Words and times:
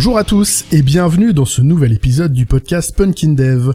Bonjour 0.00 0.16
à 0.16 0.24
tous 0.24 0.64
et 0.72 0.80
bienvenue 0.80 1.34
dans 1.34 1.44
ce 1.44 1.60
nouvel 1.60 1.92
épisode 1.92 2.32
du 2.32 2.46
podcast 2.46 2.96
Punkin 2.96 3.34
Dev. 3.34 3.72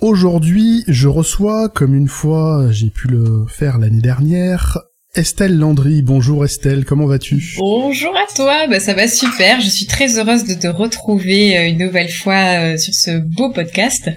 Aujourd'hui, 0.00 0.84
je 0.86 1.08
reçois, 1.08 1.68
comme 1.68 1.96
une 1.96 2.06
fois 2.06 2.70
j'ai 2.70 2.88
pu 2.88 3.08
le 3.08 3.46
faire 3.48 3.78
l'année 3.78 4.00
dernière, 4.00 4.78
Estelle 5.16 5.58
Landry. 5.58 6.02
Bonjour 6.02 6.44
Estelle, 6.44 6.84
comment 6.84 7.06
vas-tu? 7.06 7.56
Bonjour 7.58 8.14
à 8.16 8.32
toi, 8.32 8.68
bah, 8.68 8.78
ça 8.78 8.94
va 8.94 9.08
super. 9.08 9.60
Je 9.60 9.68
suis 9.68 9.86
très 9.86 10.20
heureuse 10.20 10.44
de 10.44 10.54
te 10.54 10.68
retrouver 10.68 11.58
euh, 11.58 11.68
une 11.68 11.78
nouvelle 11.78 12.12
fois 12.12 12.60
euh, 12.60 12.76
sur 12.76 12.94
ce 12.94 13.18
beau 13.18 13.50
podcast. 13.50 14.08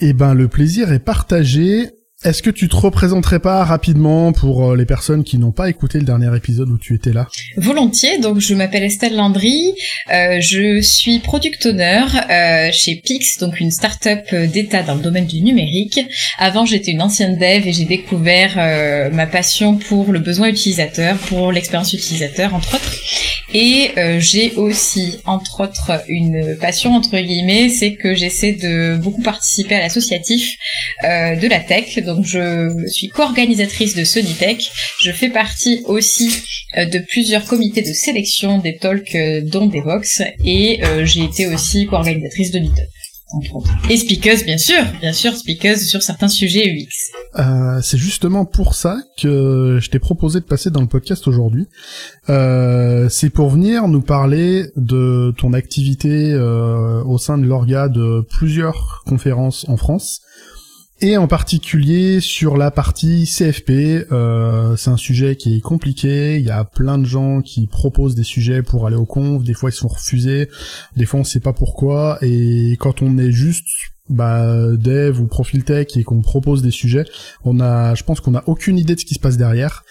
Eh 0.00 0.14
ben, 0.14 0.32
le 0.32 0.48
plaisir 0.48 0.94
est 0.94 1.04
partagé. 1.04 1.90
Est-ce 2.22 2.42
que 2.42 2.50
tu 2.50 2.68
te 2.68 2.76
représenterais 2.76 3.38
pas 3.38 3.64
rapidement 3.64 4.34
pour 4.34 4.72
euh, 4.72 4.76
les 4.76 4.84
personnes 4.84 5.24
qui 5.24 5.38
n'ont 5.38 5.52
pas 5.52 5.70
écouté 5.70 5.98
le 5.98 6.04
dernier 6.04 6.36
épisode 6.36 6.68
où 6.68 6.76
tu 6.76 6.94
étais 6.94 7.14
là? 7.14 7.26
Volontiers, 7.56 8.18
donc 8.18 8.40
je 8.40 8.52
m'appelle 8.54 8.82
Estelle 8.82 9.16
Landry, 9.16 9.72
euh, 10.12 10.38
je 10.38 10.82
suis 10.82 11.20
product 11.20 11.64
owner 11.64 12.04
euh, 12.30 12.68
chez 12.72 12.96
Pix, 12.96 13.38
donc 13.38 13.58
une 13.58 13.70
start-up 13.70 14.34
d'État 14.34 14.82
dans 14.82 14.96
le 14.96 15.00
domaine 15.00 15.24
du 15.24 15.40
numérique. 15.40 15.98
Avant 16.38 16.66
j'étais 16.66 16.90
une 16.90 17.00
ancienne 17.00 17.38
dev 17.38 17.66
et 17.66 17.72
j'ai 17.72 17.86
découvert 17.86 18.56
ma 19.14 19.26
passion 19.26 19.78
pour 19.78 20.12
le 20.12 20.18
besoin 20.18 20.48
utilisateur, 20.48 21.16
pour 21.16 21.52
l'expérience 21.52 21.94
utilisateur 21.94 22.54
entre 22.54 22.74
autres. 22.74 22.96
Et 23.52 23.90
j'ai 24.18 24.52
aussi 24.56 25.18
entre 25.24 25.62
autres 25.62 26.02
une 26.08 26.56
passion 26.60 26.94
entre 26.94 27.18
guillemets, 27.18 27.68
c'est 27.68 27.94
que 27.94 28.14
j'essaie 28.14 28.52
de 28.52 28.96
beaucoup 28.96 29.22
participer 29.22 29.74
à 29.74 29.80
l'associatif 29.80 30.56
de 31.02 31.48
la 31.48 31.60
tech 31.60 31.98
donc 31.98 32.24
je 32.24 32.86
suis 32.88 33.08
co-organisatrice 33.08 33.94
de 33.94 34.04
Sonitech. 34.04 34.70
Je 35.00 35.10
fais 35.10 35.30
partie 35.30 35.82
aussi 35.86 36.30
euh, 36.76 36.84
de 36.84 36.98
plusieurs 36.98 37.44
comités 37.46 37.82
de 37.82 37.92
sélection 37.92 38.58
des 38.58 38.76
talks 38.76 39.14
euh, 39.14 39.40
dont 39.42 39.66
Devox 39.66 40.22
et 40.44 40.80
euh, 40.84 41.04
j'ai 41.04 41.24
été 41.24 41.46
aussi 41.46 41.86
co-organisatrice 41.86 42.52
de 42.52 42.60
Meetup. 42.60 42.99
Et 43.88 43.96
speakers, 43.96 44.44
bien 44.44 44.58
sûr, 44.58 44.82
bien 45.00 45.12
sûr, 45.12 45.36
speakers 45.36 45.78
sur 45.78 46.02
certains 46.02 46.28
sujets 46.28 46.66
UX. 46.66 47.82
c'est 47.82 47.98
justement 47.98 48.44
pour 48.44 48.74
ça 48.74 48.98
que 49.20 49.78
je 49.80 49.90
t'ai 49.90 49.98
proposé 49.98 50.40
de 50.40 50.44
passer 50.44 50.70
dans 50.70 50.80
le 50.80 50.86
podcast 50.86 51.26
aujourd'hui. 51.28 51.66
c'est 52.26 53.30
pour 53.30 53.50
venir 53.50 53.88
nous 53.88 54.02
parler 54.02 54.66
de 54.76 55.32
ton 55.38 55.52
activité 55.52 56.34
au 56.34 57.18
sein 57.18 57.38
de 57.38 57.46
l'orga 57.46 57.88
de 57.88 58.24
plusieurs 58.28 59.02
conférences 59.06 59.68
en 59.68 59.76
France 59.76 60.20
et 61.02 61.16
en 61.16 61.26
particulier 61.26 62.20
sur 62.20 62.56
la 62.56 62.70
partie 62.70 63.24
CFP, 63.24 64.06
euh, 64.12 64.76
c'est 64.76 64.90
un 64.90 64.96
sujet 64.96 65.36
qui 65.36 65.56
est 65.56 65.60
compliqué. 65.60 66.36
Il 66.36 66.44
y 66.44 66.50
a 66.50 66.64
plein 66.64 66.98
de 66.98 67.04
gens 67.04 67.40
qui 67.40 67.66
proposent 67.66 68.14
des 68.14 68.22
sujets 68.22 68.62
pour 68.62 68.86
aller 68.86 68.96
au 68.96 69.06
conf. 69.06 69.42
Des 69.42 69.54
fois, 69.54 69.70
ils 69.70 69.74
sont 69.74 69.88
refusés. 69.88 70.48
Des 70.96 71.06
fois, 71.06 71.20
on 71.20 71.24
sait 71.24 71.40
pas 71.40 71.52
pourquoi. 71.52 72.18
Et 72.22 72.76
quand 72.78 73.02
on 73.02 73.16
est 73.18 73.32
juste 73.32 73.66
bah, 74.10 74.66
dev 74.76 75.20
ou 75.20 75.26
profil 75.26 75.64
tech 75.64 75.96
et 75.96 76.04
qu'on 76.04 76.20
propose 76.20 76.62
des 76.62 76.70
sujets, 76.70 77.04
on 77.44 77.60
a, 77.60 77.94
je 77.94 78.04
pense 78.04 78.20
qu'on 78.20 78.34
a 78.34 78.44
aucune 78.46 78.78
idée 78.78 78.94
de 78.94 79.00
ce 79.00 79.04
qui 79.04 79.14
se 79.14 79.20
passe 79.20 79.36
derrière. 79.36 79.84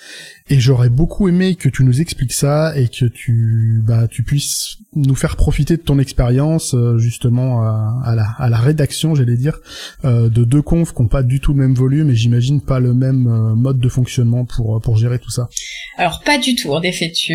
Et 0.52 0.60
j'aurais 0.60 0.90
beaucoup 0.90 1.28
aimé 1.28 1.56
que 1.56 1.70
tu 1.70 1.84
nous 1.84 2.02
expliques 2.02 2.34
ça 2.34 2.74
et 2.76 2.88
que 2.88 3.06
tu, 3.06 3.82
bah, 3.86 4.08
tu 4.08 4.24
puisses 4.24 4.78
nous 4.96 5.14
faire 5.14 5.36
profiter 5.36 5.78
de 5.78 5.82
ton 5.82 6.00
expérience 6.00 6.74
euh, 6.74 6.98
justement 6.98 7.62
à, 7.62 8.16
la, 8.16 8.26
à 8.40 8.50
la 8.50 8.58
rédaction, 8.58 9.14
j'allais 9.14 9.38
dire, 9.38 9.60
euh, 10.06 10.28
de 10.30 10.44
deux 10.44 10.64
confs 10.64 10.94
qui 10.94 11.04
n'ont 11.04 11.08
pas 11.08 11.22
du 11.22 11.40
tout 11.40 11.54
le 11.54 11.60
même 11.60 11.76
volume 11.76 12.10
et 12.10 12.16
j'imagine 12.16 12.62
pas 12.62 12.80
le 12.80 12.96
même 12.96 13.28
euh, 13.28 13.56
mode 13.56 13.80
de 13.80 13.90
fonctionnement 13.90 14.46
pour 14.46 14.82
pour 14.82 14.98
gérer 14.98 15.20
tout 15.20 15.30
ça. 15.30 15.50
Alors 15.98 16.22
pas 16.26 16.38
du 16.38 16.56
tout. 16.56 16.72
En 16.72 16.82
effet, 16.82 17.12
tu, 17.12 17.34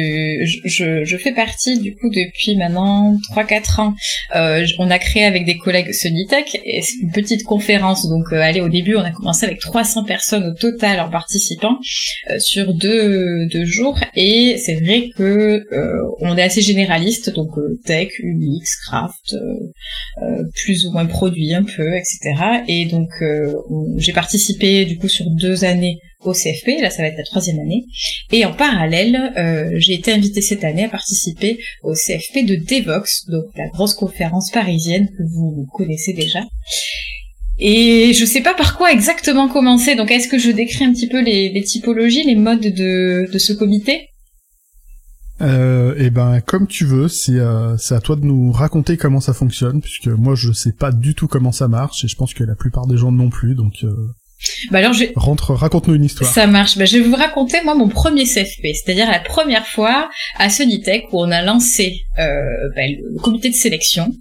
je, 0.64 1.04
je 1.04 1.16
fais 1.18 1.32
partie 1.32 1.78
du 1.78 1.94
coup 1.94 2.08
depuis 2.08 2.56
maintenant 2.56 3.14
3-4 3.30 3.80
ans. 3.80 3.94
Euh, 4.34 4.66
on 4.78 4.90
a 4.90 4.98
créé 4.98 5.24
avec 5.24 5.44
des 5.44 5.58
collègues 5.58 5.92
Sonitech 5.92 6.58
et 6.64 6.73
c'est 6.73 6.73
une 7.00 7.12
petite 7.12 7.44
conférence. 7.44 8.08
Donc 8.08 8.32
allez, 8.32 8.60
au 8.60 8.68
début, 8.68 8.96
on 8.96 9.02
a 9.02 9.10
commencé 9.10 9.46
avec 9.46 9.60
300 9.60 10.04
personnes 10.04 10.44
au 10.44 10.54
total 10.54 11.00
en 11.00 11.10
participant 11.10 11.78
sur 12.38 12.74
deux 12.74 13.46
de, 13.46 13.64
jours 13.64 13.98
et 14.14 14.56
c'est 14.58 14.76
vrai 14.76 15.10
que 15.16 15.64
euh, 15.72 16.02
on 16.20 16.36
est 16.36 16.42
assez 16.42 16.60
généraliste 16.60 17.34
donc 17.34 17.56
euh, 17.58 17.80
tech, 17.84 18.08
UX, 18.22 18.76
craft, 18.86 19.34
euh, 19.34 20.44
plus 20.54 20.86
ou 20.86 20.92
moins 20.92 21.06
produit 21.06 21.54
un 21.54 21.64
peu, 21.64 21.94
etc. 21.94 22.62
Et 22.68 22.86
donc 22.86 23.10
j'ai 23.96 24.12
participé 24.12 24.84
du 24.84 24.98
coup 24.98 25.08
sur 25.08 25.26
deux 25.30 25.64
années 25.64 25.98
au 26.26 26.32
CFP, 26.32 26.80
là 26.80 26.90
ça 26.90 27.02
va 27.02 27.08
être 27.08 27.18
la 27.18 27.24
troisième 27.24 27.58
année, 27.60 27.84
et 28.32 28.44
en 28.44 28.52
parallèle 28.52 29.32
j'ai 29.76 29.94
été 29.94 30.12
invitée 30.12 30.40
cette 30.40 30.64
année 30.64 30.84
à 30.84 30.88
participer 30.88 31.58
au 31.82 31.94
CFP 31.94 32.46
de 32.46 32.56
Devox, 32.56 33.26
donc 33.28 33.44
la 33.56 33.68
grosse 33.68 33.94
conférence 33.94 34.50
parisienne 34.50 35.08
que 35.08 35.22
vous 35.22 35.66
connaissez 35.74 36.12
déjà. 36.12 36.40
Et 37.58 38.12
je 38.14 38.24
sais 38.24 38.40
pas 38.40 38.54
par 38.54 38.76
quoi 38.76 38.92
exactement 38.92 39.48
commencer. 39.48 39.94
Donc 39.94 40.10
est-ce 40.10 40.28
que 40.28 40.38
je 40.38 40.50
décris 40.50 40.84
un 40.84 40.92
petit 40.92 41.08
peu 41.08 41.22
les, 41.22 41.62
typologies, 41.62 42.24
les 42.24 42.34
modes 42.34 42.60
de, 42.60 43.38
ce 43.38 43.52
comité? 43.52 44.08
Euh, 45.40 45.94
et 45.96 46.06
eh 46.06 46.10
ben 46.10 46.40
comme 46.40 46.68
tu 46.68 46.84
veux, 46.84 47.08
c'est 47.08 47.32
euh, 47.32 47.76
c'est 47.76 47.96
à 47.96 48.00
toi 48.00 48.14
de 48.14 48.24
nous 48.24 48.52
raconter 48.52 48.96
comment 48.96 49.20
ça 49.20 49.34
fonctionne, 49.34 49.80
puisque 49.80 50.06
moi 50.06 50.36
je 50.36 50.52
sais 50.52 50.72
pas 50.72 50.92
du 50.92 51.16
tout 51.16 51.26
comment 51.26 51.50
ça 51.50 51.66
marche 51.66 52.04
et 52.04 52.08
je 52.08 52.14
pense 52.14 52.34
que 52.34 52.44
la 52.44 52.54
plupart 52.54 52.86
des 52.86 52.96
gens 52.96 53.10
non 53.10 53.30
plus, 53.30 53.56
donc 53.56 53.82
euh, 53.82 53.96
bah 54.70 54.78
alors 54.78 54.92
je... 54.92 55.04
Rentre, 55.16 55.54
raconte-nous 55.54 55.94
une 55.94 56.04
histoire. 56.04 56.32
Ça 56.32 56.46
marche. 56.46 56.76
Bah, 56.76 56.84
je 56.84 56.98
vais 56.98 57.04
vous 57.04 57.16
raconter 57.16 57.62
moi 57.64 57.74
mon 57.74 57.88
premier 57.88 58.24
CFP, 58.24 58.74
c'est-à-dire 58.74 59.10
la 59.10 59.20
première 59.20 59.66
fois 59.66 60.08
à 60.38 60.50
Sonitech 60.50 61.06
où 61.12 61.20
on 61.20 61.30
a 61.30 61.42
lancé 61.42 62.02
euh, 62.18 62.24
bah, 62.74 62.82
le 62.86 63.20
comité 63.20 63.50
de 63.50 63.54
sélection 63.54 64.12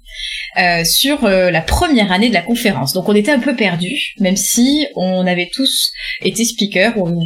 euh, 0.58 0.84
sur 0.84 1.26
euh, 1.26 1.50
la 1.50 1.62
première 1.62 2.12
année 2.12 2.30
de 2.30 2.34
la 2.34 2.42
conférence. 2.42 2.94
Donc 2.94 3.10
on 3.10 3.16
était 3.16 3.32
un 3.32 3.40
peu 3.40 3.56
perdus, 3.56 4.14
même 4.20 4.36
si 4.36 4.86
on 4.96 5.26
avait 5.26 5.50
tous 5.52 5.92
été 6.22 6.46
speakers, 6.46 6.98
ou 6.98 7.24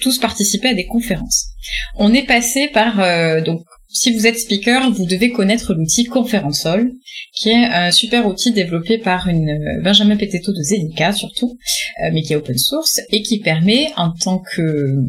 tous 0.00 0.18
participé 0.18 0.68
à 0.68 0.74
des 0.74 0.86
conférences. 0.86 1.48
On 1.96 2.14
est 2.14 2.22
passé 2.22 2.68
par 2.68 3.00
euh, 3.00 3.40
donc 3.40 3.62
si 3.90 4.14
vous 4.14 4.26
êtes 4.26 4.38
speaker, 4.38 4.90
vous 4.90 5.06
devez 5.06 5.30
connaître 5.30 5.72
l'outil 5.72 6.04
Conferencehall, 6.04 6.92
qui 7.32 7.48
est 7.48 7.64
un 7.64 7.90
super 7.90 8.26
outil 8.26 8.52
développé 8.52 8.98
par 8.98 9.28
une 9.28 9.48
euh, 9.48 9.82
Benjamin 9.82 10.16
Petetto 10.16 10.52
de 10.52 10.62
Zenica 10.62 11.12
surtout, 11.12 11.58
euh, 12.02 12.10
mais 12.12 12.22
qui 12.22 12.34
est 12.34 12.36
open 12.36 12.58
source 12.58 13.00
et 13.10 13.22
qui 13.22 13.40
permet 13.40 13.90
en 13.96 14.12
tant 14.12 14.40
que 14.40 14.60
euh, 14.60 15.02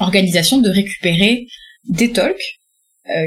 de 0.00 0.68
récupérer 0.68 1.46
des 1.88 2.12
talks 2.12 2.58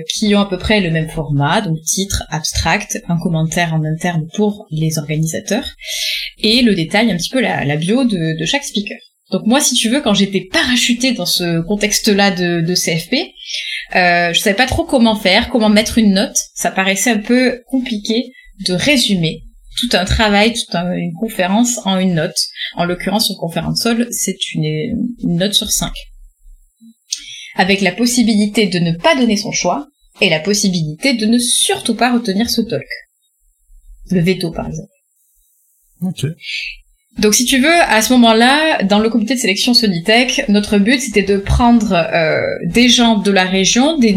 qui 0.10 0.34
ont 0.34 0.40
à 0.40 0.50
peu 0.50 0.58
près 0.58 0.82
le 0.82 0.90
même 0.90 1.08
format, 1.08 1.62
donc 1.62 1.78
titre, 1.84 2.24
abstract, 2.30 3.00
un 3.08 3.20
commentaire 3.20 3.76
en 3.76 3.84
interne 3.86 4.26
pour 4.34 4.66
les 4.72 4.98
organisateurs, 4.98 5.70
et 6.40 6.64
le 6.64 6.74
détail 6.74 7.12
un 7.12 7.16
petit 7.16 7.30
peu 7.30 7.40
la, 7.40 7.76
bio 7.76 8.04
de, 8.04 8.44
chaque 8.46 8.64
speaker. 8.64 8.98
Donc 9.32 9.46
moi, 9.46 9.60
si 9.60 9.76
tu 9.76 9.90
veux, 9.90 10.02
quand 10.02 10.14
j'étais 10.14 10.48
parachutée 10.52 11.12
dans 11.12 11.26
ce 11.26 11.62
contexte-là 11.62 12.32
de, 12.32 12.74
CFP, 12.74 13.34
euh, 13.96 14.34
je 14.34 14.40
savais 14.40 14.56
pas 14.56 14.68
trop 14.68 14.86
comment 14.86 15.16
faire, 15.16 15.50
comment 15.50 15.70
mettre 15.70 15.98
une 15.98 16.14
note. 16.14 16.38
Ça 16.54 16.72
paraissait 16.72 17.12
un 17.12 17.20
peu 17.20 17.62
compliqué 17.68 18.32
de 18.66 18.74
résumer 18.74 19.44
tout 19.78 19.90
un 19.94 20.06
travail, 20.06 20.54
toute 20.54 20.74
une 20.74 21.14
conférence 21.14 21.80
en 21.86 22.00
une 22.00 22.16
note. 22.16 22.38
En 22.76 22.86
l'occurrence, 22.86 23.28
sur 23.28 23.38
conférence 23.38 23.82
sol, 23.82 24.08
c'est 24.12 24.54
une, 24.54 25.14
note 25.24 25.54
sur 25.54 25.70
5. 25.70 25.92
Avec 27.56 27.82
la 27.82 27.92
possibilité 27.92 28.68
de 28.68 28.80
ne 28.80 28.92
pas 28.94 29.16
donner 29.16 29.38
son 29.38 29.52
choix 29.52 29.88
et 30.22 30.30
la 30.30 30.40
possibilité 30.40 31.14
de 31.14 31.26
ne 31.26 31.38
surtout 31.38 31.96
pas 31.96 32.14
retenir 32.14 32.50
ce 32.50 32.62
talk. 32.62 32.88
Le 34.10 34.22
veto, 34.22 34.52
par 34.52 34.68
exemple. 34.68 34.92
Ok. 36.02 36.26
Donc 37.20 37.34
si 37.34 37.46
tu 37.46 37.60
veux, 37.60 37.82
à 37.88 38.02
ce 38.04 38.14
moment-là, 38.14 38.84
dans 38.84 39.00
le 39.00 39.10
comité 39.10 39.34
de 39.34 39.40
sélection 39.40 39.74
Sonitech, 39.74 40.46
notre 40.50 40.78
but 40.78 41.02
c'était 41.02 41.24
de 41.24 41.38
prendre 41.38 41.94
euh, 41.94 42.42
des 42.68 42.90
gens 42.90 43.18
de 43.18 43.32
la 43.32 43.46
région, 43.46 43.98
des, 43.98 44.16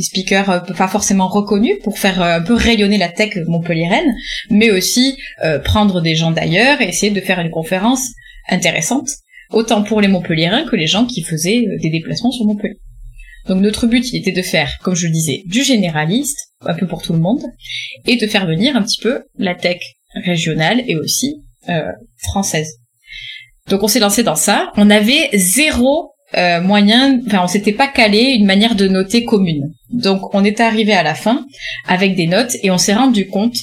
speakers 0.00 0.50
euh, 0.50 0.58
pas 0.58 0.88
forcément 0.88 1.28
reconnus 1.28 1.76
pour 1.84 2.00
faire 2.00 2.20
euh, 2.20 2.38
un 2.38 2.42
peu 2.42 2.54
rayonner 2.54 2.98
la 2.98 3.08
tech 3.08 3.36
montpelliéraine, 3.46 4.12
mais 4.50 4.72
aussi 4.72 5.16
prendre 5.64 6.00
des 6.00 6.14
gens 6.14 6.30
d'ailleurs 6.32 6.80
et 6.80 6.88
essayer 6.88 7.12
de 7.12 7.20
faire 7.20 7.38
une 7.38 7.50
conférence 7.50 8.08
intéressante, 8.48 9.08
autant 9.52 9.82
pour 9.82 10.00
les 10.00 10.08
montpelliérains 10.08 10.64
que 10.64 10.76
les 10.76 10.86
gens 10.86 11.06
qui 11.06 11.22
faisaient 11.22 11.64
des 11.80 11.90
déplacements 11.90 12.32
sur 12.32 12.44
Montpellier. 12.44 12.78
Donc 13.48 13.60
notre 13.60 13.86
but 13.86 14.12
il 14.12 14.16
était 14.16 14.32
de 14.32 14.42
faire, 14.42 14.78
comme 14.82 14.94
je 14.94 15.06
le 15.06 15.12
disais, 15.12 15.42
du 15.46 15.62
généraliste, 15.62 16.52
un 16.60 16.74
peu 16.74 16.86
pour 16.86 17.02
tout 17.02 17.12
le 17.12 17.18
monde, 17.18 17.42
et 18.06 18.16
de 18.16 18.26
faire 18.26 18.46
venir 18.46 18.76
un 18.76 18.82
petit 18.82 19.00
peu 19.00 19.22
la 19.38 19.54
tech 19.54 19.80
régionale 20.14 20.82
et 20.86 20.96
aussi 20.96 21.36
euh, 21.36 21.51
française. 22.18 22.78
Donc 23.68 23.82
on 23.82 23.88
s'est 23.88 24.00
lancé 24.00 24.22
dans 24.22 24.34
ça. 24.34 24.72
On 24.76 24.90
avait 24.90 25.30
zéro 25.34 26.12
euh, 26.36 26.60
moyen, 26.60 27.20
enfin 27.26 27.40
on 27.44 27.46
s'était 27.46 27.72
pas 27.72 27.88
calé 27.88 28.34
une 28.38 28.46
manière 28.46 28.74
de 28.74 28.88
noter 28.88 29.24
commune. 29.24 29.72
Donc 29.90 30.34
on 30.34 30.44
était 30.44 30.62
arrivé 30.62 30.92
à 30.92 31.02
la 31.02 31.14
fin 31.14 31.44
avec 31.86 32.16
des 32.16 32.26
notes 32.26 32.56
et 32.62 32.70
on 32.70 32.78
s'est 32.78 32.94
rendu 32.94 33.28
compte 33.28 33.56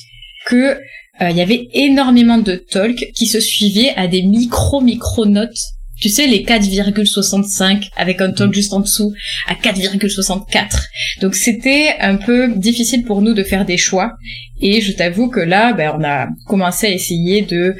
que 0.45 0.77
euh, 1.21 1.29
il 1.31 1.35
y 1.35 1.41
avait 1.41 1.67
énormément 1.73 2.37
de 2.37 2.55
talks 2.55 3.11
qui 3.15 3.25
se 3.25 3.39
suivaient 3.39 3.93
à 3.95 4.07
des 4.07 4.21
micro 4.21 4.81
micro 4.81 5.25
notes 5.25 5.57
Tu 6.01 6.09
sais, 6.09 6.27
les 6.27 6.43
4,65 6.43 7.89
avec 7.97 8.21
un 8.21 8.31
talk 8.31 8.53
juste 8.53 8.73
en 8.73 8.79
dessous 8.79 9.13
à 9.47 9.55
4,64. 9.55 10.87
Donc 11.21 11.35
c'était 11.35 11.95
un 11.99 12.15
peu 12.15 12.53
difficile 12.55 13.03
pour 13.03 13.21
nous 13.21 13.33
de 13.33 13.43
faire 13.43 13.65
des 13.65 13.77
choix. 13.77 14.13
Et 14.61 14.81
je 14.81 14.91
t'avoue 14.91 15.29
que 15.29 15.39
là, 15.39 15.73
ben, 15.73 15.95
on 15.97 16.03
a 16.03 16.27
commencé 16.45 16.87
à 16.87 16.91
essayer 16.91 17.41
de 17.41 17.75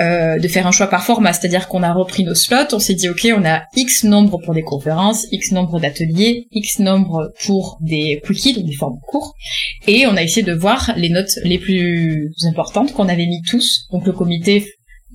euh, 0.00 0.38
de 0.38 0.46
faire 0.46 0.64
un 0.64 0.70
choix 0.70 0.86
par 0.86 1.02
format, 1.02 1.32
c'est-à-dire 1.32 1.66
qu'on 1.66 1.82
a 1.82 1.92
repris 1.92 2.22
nos 2.22 2.36
slots, 2.36 2.72
on 2.72 2.78
s'est 2.78 2.94
dit 2.94 3.08
ok, 3.08 3.26
on 3.36 3.44
a 3.44 3.64
X 3.74 4.04
nombre 4.04 4.38
pour 4.38 4.54
des 4.54 4.62
conférences, 4.62 5.26
X 5.32 5.50
nombre 5.50 5.80
d'ateliers, 5.80 6.46
X 6.52 6.78
nombre 6.78 7.32
pour 7.44 7.78
des 7.80 8.22
quickies, 8.24 8.52
donc 8.52 8.66
des 8.66 8.76
formes 8.76 9.00
courts, 9.08 9.34
et 9.88 10.06
on 10.06 10.16
a 10.16 10.22
essayé 10.22 10.44
de 10.46 10.52
voir 10.52 10.92
les 10.96 11.08
notes 11.08 11.32
les 11.42 11.58
plus 11.58 12.32
importantes 12.44 12.92
qu'on 12.92 13.08
avait 13.08 13.26
mis 13.26 13.42
tous, 13.42 13.88
donc 13.90 14.06
le 14.06 14.12
comité 14.12 14.64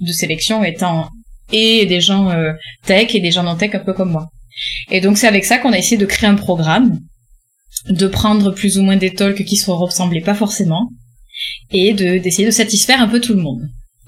de 0.02 0.12
sélection 0.12 0.66
étant 0.66 1.08
et 1.54 1.86
des 1.86 2.02
gens 2.02 2.30
euh, 2.30 2.52
tech 2.86 3.16
et 3.16 3.22
des 3.22 3.32
gens 3.32 3.44
non 3.44 3.56
tech 3.56 3.74
un 3.74 3.80
peu 3.80 3.94
comme 3.94 4.12
moi. 4.12 4.28
Et 4.92 5.00
donc 5.00 5.18
c'est 5.18 5.28
avec 5.28 5.46
ça 5.46 5.58
qu'on 5.58 5.72
a 5.72 5.78
essayé 5.78 5.98
de 5.98 6.06
créer 6.06 6.30
un 6.30 6.36
programme, 6.36 7.00
de 7.90 8.08
prendre 8.08 8.52
plus 8.52 8.78
ou 8.78 8.84
moins 8.84 8.98
des 8.98 9.14
talks 9.14 9.46
qui 9.46 9.56
se 9.56 9.72
ressemblaient 9.72 10.22
pas 10.22 10.36
forcément, 10.36 10.90
et 11.72 11.94
de 11.94 12.18
d'essayer 12.18 12.46
de 12.46 12.52
satisfaire 12.52 13.02
un 13.02 13.08
peu 13.08 13.22
tout 13.22 13.34
le 13.34 13.42
monde. 13.42 13.62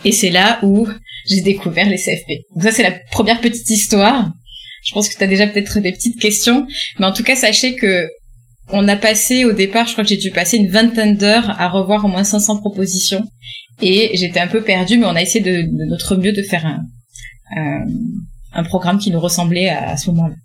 Et 0.03 0.11
c'est 0.11 0.29
là 0.29 0.59
où 0.63 0.87
j'ai 1.27 1.41
découvert 1.41 1.89
les 1.89 1.97
CFP. 1.97 2.45
Donc 2.53 2.63
ça, 2.63 2.71
c'est 2.71 2.83
la 2.83 2.91
première 3.11 3.41
petite 3.41 3.69
histoire. 3.69 4.29
Je 4.83 4.93
pense 4.93 5.09
que 5.09 5.17
tu 5.17 5.23
as 5.23 5.27
déjà 5.27 5.47
peut-être 5.47 5.79
des 5.79 5.91
petites 5.91 6.19
questions. 6.19 6.67
Mais 6.99 7.05
en 7.05 7.13
tout 7.13 7.23
cas, 7.23 7.35
sachez 7.35 7.75
que 7.75 8.07
on 8.69 8.87
a 8.87 8.95
passé 8.95 9.45
au 9.45 9.51
départ, 9.51 9.87
je 9.87 9.93
crois 9.93 10.03
que 10.03 10.09
j'ai 10.09 10.17
dû 10.17 10.31
passer 10.31 10.57
une 10.57 10.69
vingtaine 10.69 11.17
d'heures 11.17 11.49
à 11.59 11.69
revoir 11.69 12.05
au 12.05 12.07
moins 12.07 12.23
500 12.23 12.59
propositions. 12.59 13.23
Et 13.81 14.11
j'étais 14.15 14.39
un 14.39 14.47
peu 14.47 14.61
perdue, 14.61 14.97
mais 14.97 15.05
on 15.05 15.15
a 15.15 15.21
essayé 15.21 15.43
de, 15.43 15.63
notre 15.87 16.15
mieux 16.15 16.31
de 16.31 16.41
faire 16.41 16.65
un, 16.65 16.81
un, 17.51 18.63
programme 18.63 18.97
qui 18.97 19.11
nous 19.11 19.19
ressemblait 19.19 19.69
à, 19.69 19.97
ce 19.97 20.09
moment-là. 20.11 20.35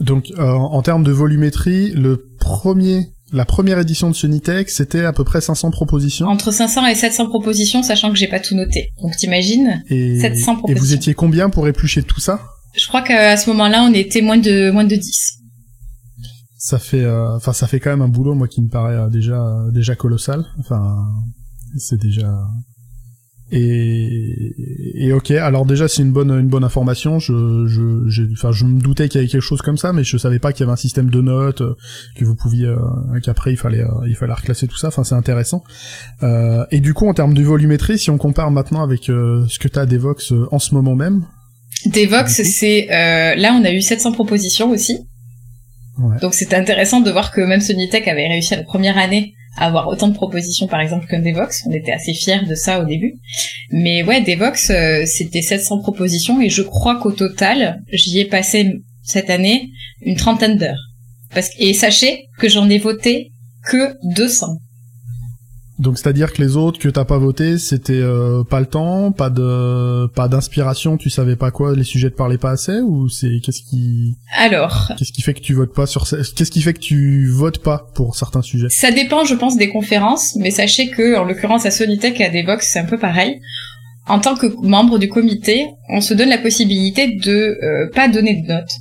Donc, 0.00 0.30
euh, 0.38 0.52
en 0.52 0.80
termes 0.82 1.04
de 1.04 1.12
volumétrie, 1.12 1.90
le 1.90 2.24
premier 2.38 3.08
la 3.32 3.44
première 3.44 3.78
édition 3.78 4.08
de 4.08 4.14
Sunitech, 4.14 4.70
c'était 4.70 5.04
à 5.04 5.12
peu 5.12 5.22
près 5.22 5.42
500 5.42 5.70
propositions. 5.70 6.28
Entre 6.28 6.50
500 6.50 6.86
et 6.86 6.94
700 6.94 7.28
propositions, 7.28 7.82
sachant 7.82 8.10
que 8.10 8.16
j'ai 8.16 8.26
pas 8.26 8.40
tout 8.40 8.54
noté. 8.54 8.88
Donc 9.02 9.16
t'imagines 9.16 9.82
700 9.88 10.56
propositions. 10.56 10.66
Et 10.68 10.74
vous 10.74 10.94
étiez 10.94 11.14
combien 11.14 11.50
pour 11.50 11.68
éplucher 11.68 12.02
tout 12.02 12.20
ça? 12.20 12.40
Je 12.74 12.86
crois 12.86 13.02
qu'à 13.02 13.36
ce 13.36 13.50
moment-là, 13.50 13.82
on 13.82 13.92
était 13.92 14.22
moins 14.22 14.38
de 14.38 14.70
moins 14.70 14.84
de 14.84 14.96
10. 14.96 15.34
Ça 16.56 16.78
fait, 16.78 17.04
euh, 17.04 17.36
enfin, 17.36 17.52
ça 17.52 17.66
fait 17.66 17.80
quand 17.80 17.90
même 17.90 18.02
un 18.02 18.08
boulot, 18.08 18.34
moi, 18.34 18.48
qui 18.48 18.62
me 18.62 18.68
paraît 18.68 18.96
euh, 18.96 19.08
déjà 19.08 19.62
déjà 19.72 19.94
colossal. 19.94 20.44
Enfin, 20.58 20.96
c'est 21.76 22.00
déjà 22.00 22.34
et, 23.50 24.54
et 24.94 25.12
ok, 25.12 25.30
alors 25.30 25.64
déjà 25.64 25.88
c'est 25.88 26.02
une 26.02 26.12
bonne 26.12 26.30
une 26.30 26.48
bonne 26.48 26.64
information. 26.64 27.18
Je 27.18 27.66
je 27.66 28.22
enfin 28.32 28.52
je 28.52 28.66
me 28.66 28.78
doutais 28.78 29.08
qu'il 29.08 29.20
y 29.20 29.24
avait 29.24 29.30
quelque 29.30 29.40
chose 29.40 29.62
comme 29.62 29.78
ça, 29.78 29.94
mais 29.94 30.04
je 30.04 30.18
savais 30.18 30.38
pas 30.38 30.52
qu'il 30.52 30.60
y 30.60 30.62
avait 30.64 30.72
un 30.72 30.76
système 30.76 31.08
de 31.08 31.20
notes 31.22 31.62
euh, 31.62 31.74
que 32.14 32.26
vous 32.26 32.34
pouviez 32.34 32.66
euh, 32.66 32.76
qu'après 33.22 33.52
il 33.52 33.56
fallait 33.56 33.82
euh, 33.82 34.06
il 34.06 34.16
fallait 34.16 34.34
reclasser 34.34 34.68
tout 34.68 34.76
ça. 34.76 34.88
Enfin 34.88 35.02
c'est 35.02 35.14
intéressant. 35.14 35.64
Euh, 36.22 36.66
et 36.70 36.80
du 36.80 36.92
coup 36.92 37.08
en 37.08 37.14
termes 37.14 37.32
de 37.32 37.42
volumétrie, 37.42 37.98
si 37.98 38.10
on 38.10 38.18
compare 38.18 38.50
maintenant 38.50 38.82
avec 38.82 39.04
ce 39.04 39.58
que 39.58 39.68
tu 39.68 39.78
as 39.78 39.86
Devox 39.86 40.34
en 40.50 40.58
ce 40.58 40.74
moment 40.74 40.94
même. 40.94 41.24
Devox 41.86 42.42
c'est 42.42 42.86
là 42.90 43.58
on 43.58 43.64
a 43.64 43.72
eu 43.72 43.80
700 43.80 44.12
propositions 44.12 44.70
aussi. 44.70 44.98
Ouais. 45.98 46.18
Donc 46.20 46.34
c'était 46.34 46.56
intéressant 46.56 47.00
de 47.00 47.10
voir 47.10 47.32
que 47.32 47.40
même 47.40 47.60
Sonitech 47.60 48.06
avait 48.06 48.28
réussi 48.28 48.52
à 48.54 48.58
la 48.58 48.62
première 48.62 48.98
année 48.98 49.34
avoir 49.56 49.88
autant 49.88 50.08
de 50.08 50.14
propositions 50.14 50.66
par 50.66 50.80
exemple 50.80 51.06
qu'un 51.06 51.20
Devox. 51.20 51.64
On 51.66 51.72
était 51.72 51.92
assez 51.92 52.14
fiers 52.14 52.44
de 52.46 52.54
ça 52.54 52.80
au 52.80 52.84
début. 52.84 53.14
Mais 53.70 54.02
ouais, 54.02 54.20
Devox, 54.20 54.70
euh, 54.70 55.04
c'était 55.06 55.42
700 55.42 55.80
propositions 55.80 56.40
et 56.40 56.48
je 56.48 56.62
crois 56.62 57.00
qu'au 57.00 57.12
total, 57.12 57.82
j'y 57.92 58.20
ai 58.20 58.24
passé 58.24 58.80
cette 59.02 59.30
année 59.30 59.70
une 60.02 60.16
trentaine 60.16 60.56
d'heures. 60.56 60.88
Parce 61.34 61.50
et 61.58 61.74
sachez 61.74 62.28
que 62.38 62.48
j'en 62.48 62.68
ai 62.70 62.78
voté 62.78 63.32
que 63.64 63.96
200. 64.14 64.58
Donc 65.78 65.96
c'est-à-dire 65.96 66.32
que 66.32 66.42
les 66.42 66.56
autres 66.56 66.78
que 66.80 66.88
t'as 66.88 67.04
pas 67.04 67.18
voté, 67.18 67.56
c'était 67.56 67.92
euh, 67.92 68.42
pas 68.42 68.58
le 68.58 68.66
temps, 68.66 69.12
pas 69.12 69.30
de 69.30 70.08
pas 70.08 70.26
d'inspiration, 70.26 70.96
tu 70.96 71.08
savais 71.08 71.36
pas 71.36 71.52
quoi, 71.52 71.76
les 71.76 71.84
sujets 71.84 72.10
te 72.10 72.16
parlaient 72.16 72.38
pas 72.38 72.50
assez 72.50 72.80
ou 72.80 73.08
c'est 73.08 73.40
qu'est-ce 73.42 73.62
qui 73.62 74.16
Alors, 74.36 74.92
qu'est-ce 74.98 75.12
qui 75.12 75.22
fait 75.22 75.34
que 75.34 75.40
tu 75.40 75.54
votes 75.54 75.72
pas 75.72 75.86
sur 75.86 76.08
qu'est-ce 76.08 76.50
qui 76.50 76.62
fait 76.62 76.74
que 76.74 76.80
tu 76.80 77.28
votes 77.28 77.62
pas 77.62 77.86
pour 77.94 78.16
certains 78.16 78.42
sujets? 78.42 78.68
Ça 78.70 78.90
dépend, 78.90 79.24
je 79.24 79.34
pense 79.34 79.56
des 79.56 79.68
conférences, 79.68 80.34
mais 80.36 80.50
sachez 80.50 80.90
que 80.90 81.16
en 81.16 81.24
l'occurrence 81.24 81.64
à 81.64 81.70
Sonitech 81.70 82.20
et 82.20 82.24
à 82.24 82.30
Devox, 82.30 82.68
c'est 82.72 82.80
un 82.80 82.86
peu 82.86 82.98
pareil. 82.98 83.40
En 84.08 84.18
tant 84.18 84.34
que 84.34 84.46
membre 84.62 84.98
du 84.98 85.08
comité, 85.08 85.66
on 85.90 86.00
se 86.00 86.14
donne 86.14 86.30
la 86.30 86.38
possibilité 86.38 87.18
de 87.22 87.56
euh, 87.62 87.90
pas 87.94 88.08
donner 88.08 88.42
de 88.42 88.48
notes. 88.48 88.72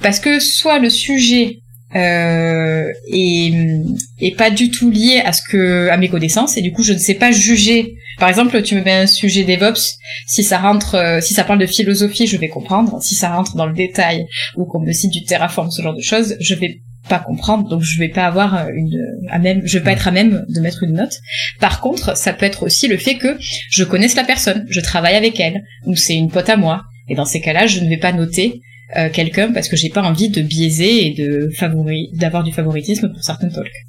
Parce 0.00 0.20
que 0.20 0.40
soit 0.40 0.78
le 0.78 0.90
sujet 0.90 1.58
euh, 1.94 2.92
et, 3.08 4.34
pas 4.36 4.50
du 4.50 4.70
tout 4.70 4.90
lié 4.90 5.22
à 5.24 5.32
ce 5.32 5.42
que 5.48 5.88
à 5.88 5.96
mes 5.96 6.08
connaissances. 6.08 6.56
Et 6.56 6.62
du 6.62 6.72
coup 6.72 6.82
je 6.82 6.92
ne 6.92 6.98
sais 6.98 7.14
pas 7.14 7.30
juger. 7.30 7.94
Par 8.18 8.28
exemple 8.28 8.60
tu 8.62 8.74
me 8.74 8.82
mets 8.82 8.92
un 8.92 9.06
sujet 9.06 9.44
DevOps. 9.44 9.96
Si 10.26 10.42
ça 10.42 10.58
rentre 10.58 10.96
euh, 10.96 11.20
si 11.20 11.34
ça 11.34 11.44
parle 11.44 11.58
de 11.58 11.66
philosophie 11.66 12.26
je 12.26 12.36
vais 12.36 12.48
comprendre. 12.48 13.00
Si 13.02 13.14
ça 13.14 13.30
rentre 13.30 13.56
dans 13.56 13.66
le 13.66 13.74
détail 13.74 14.26
ou 14.56 14.64
qu'on 14.64 14.80
me 14.80 14.92
cite 14.92 15.12
du 15.12 15.24
Terraform 15.24 15.70
ce 15.70 15.82
genre 15.82 15.94
de 15.94 16.02
choses 16.02 16.36
je 16.40 16.54
vais 16.54 16.80
pas 17.08 17.20
comprendre. 17.20 17.68
Donc 17.68 17.82
je 17.82 17.98
vais 17.98 18.08
pas 18.08 18.26
avoir 18.26 18.68
une 18.68 19.00
à 19.30 19.38
même 19.38 19.62
je 19.64 19.78
vais 19.78 19.84
pas 19.84 19.92
être 19.92 20.08
à 20.08 20.10
même 20.10 20.44
de 20.48 20.60
mettre 20.60 20.82
une 20.82 20.94
note. 20.94 21.20
Par 21.60 21.80
contre 21.80 22.16
ça 22.16 22.32
peut 22.32 22.46
être 22.46 22.64
aussi 22.64 22.88
le 22.88 22.96
fait 22.96 23.14
que 23.14 23.36
je 23.70 23.84
connaisse 23.84 24.16
la 24.16 24.24
personne 24.24 24.66
je 24.68 24.80
travaille 24.80 25.14
avec 25.14 25.38
elle 25.38 25.64
ou 25.86 25.94
c'est 25.94 26.16
une 26.16 26.30
pote 26.30 26.48
à 26.48 26.56
moi. 26.56 26.82
Et 27.08 27.14
dans 27.14 27.24
ces 27.24 27.40
cas-là 27.40 27.68
je 27.68 27.80
ne 27.80 27.88
vais 27.88 27.98
pas 27.98 28.12
noter 28.12 28.60
euh, 28.96 29.10
quelqu'un 29.10 29.52
parce 29.52 29.68
que 29.68 29.76
j'ai 29.76 29.88
pas 29.88 30.02
envie 30.02 30.28
de 30.28 30.42
biaiser 30.42 31.06
et 31.06 31.14
de 31.14 31.50
favori 31.56 32.10
d'avoir 32.14 32.44
du 32.44 32.52
favoritisme 32.52 33.12
pour 33.12 33.22
certains 33.22 33.48
talks. 33.48 33.86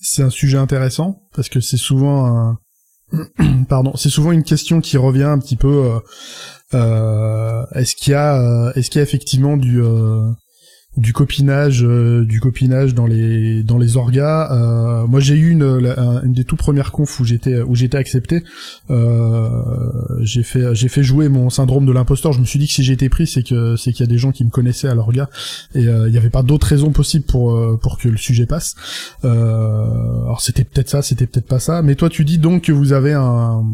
C'est 0.00 0.22
un 0.22 0.30
sujet 0.30 0.58
intéressant 0.58 1.22
parce 1.34 1.48
que 1.48 1.60
c'est 1.60 1.76
souvent 1.76 2.26
un... 2.26 2.58
pardon, 3.68 3.92
c'est 3.96 4.10
souvent 4.10 4.32
une 4.32 4.42
question 4.42 4.80
qui 4.80 4.96
revient 4.96 5.22
un 5.22 5.38
petit 5.38 5.56
peu 5.56 5.68
euh, 5.86 5.98
euh, 6.74 7.64
est-ce 7.74 7.94
qu'il 7.94 8.12
y 8.12 8.14
a 8.14 8.72
est-ce 8.74 8.90
qu'il 8.90 8.98
y 8.98 9.00
a 9.00 9.04
effectivement 9.04 9.56
du 9.56 9.80
du 10.96 11.14
copinage 11.14 11.82
euh, 11.84 12.24
du 12.26 12.38
copinage 12.40 12.94
dans 12.94 13.06
les 13.06 13.62
dans 13.62 13.78
les 13.78 13.96
orgas. 13.96 14.52
Euh, 14.52 15.06
moi 15.06 15.20
j'ai 15.20 15.34
eu 15.34 15.50
une, 15.50 15.62
une 16.22 16.34
des 16.34 16.44
tout 16.44 16.56
premières 16.56 16.92
confs 16.92 17.18
où 17.18 17.24
j'étais 17.24 17.62
où 17.62 17.74
j'étais 17.74 17.96
accepté. 17.96 18.44
Euh, 18.90 19.48
j'ai 20.20 20.42
fait 20.42 20.74
j'ai 20.74 20.88
fait 20.88 21.02
jouer 21.02 21.30
mon 21.30 21.48
syndrome 21.48 21.86
de 21.86 21.92
l'imposteur. 21.92 22.34
Je 22.34 22.40
me 22.40 22.44
suis 22.44 22.58
dit 22.58 22.66
que 22.66 22.74
si 22.74 22.92
été 22.92 23.08
pris 23.08 23.26
c'est 23.26 23.42
que 23.42 23.74
c'est 23.76 23.92
qu'il 23.92 24.04
y 24.04 24.08
a 24.08 24.10
des 24.10 24.18
gens 24.18 24.32
qui 24.32 24.44
me 24.44 24.50
connaissaient 24.50 24.88
à 24.88 24.94
l'orga. 24.94 25.30
Et 25.74 25.82
il 25.82 26.10
n'y 26.10 26.18
avait 26.18 26.30
pas 26.30 26.42
d'autres 26.42 26.66
raisons 26.66 26.92
possibles 26.92 27.24
pour 27.24 27.78
pour 27.80 27.96
que 27.96 28.08
le 28.08 28.18
sujet 28.18 28.44
passe. 28.44 28.74
Alors 29.22 30.42
c'était 30.42 30.64
peut-être 30.64 30.90
ça 30.90 31.00
c'était 31.00 31.26
peut-être 31.26 31.48
pas 31.48 31.60
ça. 31.60 31.80
Mais 31.80 31.94
toi 31.94 32.10
tu 32.10 32.26
dis 32.26 32.36
donc 32.36 32.64
que 32.64 32.72
vous 32.72 32.92
avez 32.92 33.14
un 33.14 33.64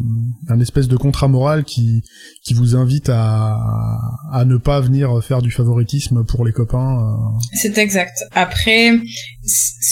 un 0.47 0.59
espèce 0.61 0.87
de 0.87 0.95
contrat 0.95 1.27
moral 1.27 1.65
qui 1.65 2.01
qui 2.49 2.55
vous 2.55 2.75
invite 2.75 3.09
à 3.09 4.43
ne 4.45 4.57
pas 4.57 4.81
venir 4.81 5.23
faire 5.23 5.41
du 5.41 5.51
favoritisme 5.51 6.23
pour 6.25 6.45
les 6.45 6.51
copains 6.51 7.19
c'est 7.53 7.77
exact. 7.77 8.23
Après, 8.33 8.93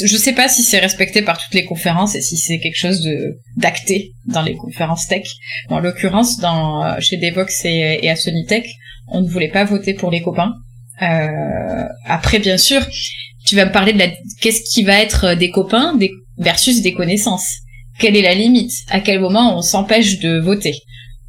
je 0.04 0.18
sais 0.18 0.34
pas 0.34 0.48
si 0.48 0.64
c'est 0.64 0.80
respecté 0.80 1.22
par 1.22 1.38
toutes 1.38 1.54
les 1.54 1.66
conférences 1.66 2.16
et 2.16 2.22
si 2.22 2.38
c'est 2.38 2.60
quelque 2.60 2.78
chose 2.78 3.08
d'acté 3.56 4.14
dans 4.26 4.42
les 4.42 4.56
conférences 4.56 5.08
tech. 5.08 5.28
L'occurrence, 5.70 6.40
dans 6.40 6.84
euh, 6.84 6.96
chez 7.00 7.18
Devox 7.18 7.66
et, 7.66 8.00
et 8.02 8.10
à 8.10 8.16
Sonitech, 8.16 8.68
on 9.08 9.22
ne 9.22 9.28
voulait 9.28 9.52
pas 9.52 9.66
voter 9.66 9.94
pour 9.94 10.10
les 10.12 10.22
copains. 10.22 10.54
Euh, 11.02 11.86
après, 12.06 12.40
bien 12.40 12.58
sûr, 12.58 12.82
tu 13.46 13.56
vas 13.56 13.66
me 13.66 13.72
parler 13.72 13.94
de 13.94 14.04
qu'est-ce 14.42 14.64
qui 14.74 14.84
va 14.84 15.00
être 15.00 15.36
des 15.36 15.52
copains 15.52 15.94
versus 16.38 16.82
des 16.82 16.94
connaissances. 16.94 17.48
Quelle 18.00 18.16
est 18.16 18.22
la 18.22 18.34
limite? 18.34 18.74
À 18.90 19.00
quel 19.00 19.20
moment 19.20 19.58
on 19.58 19.62
s'empêche 19.62 20.20
de 20.20 20.40
voter? 20.40 20.76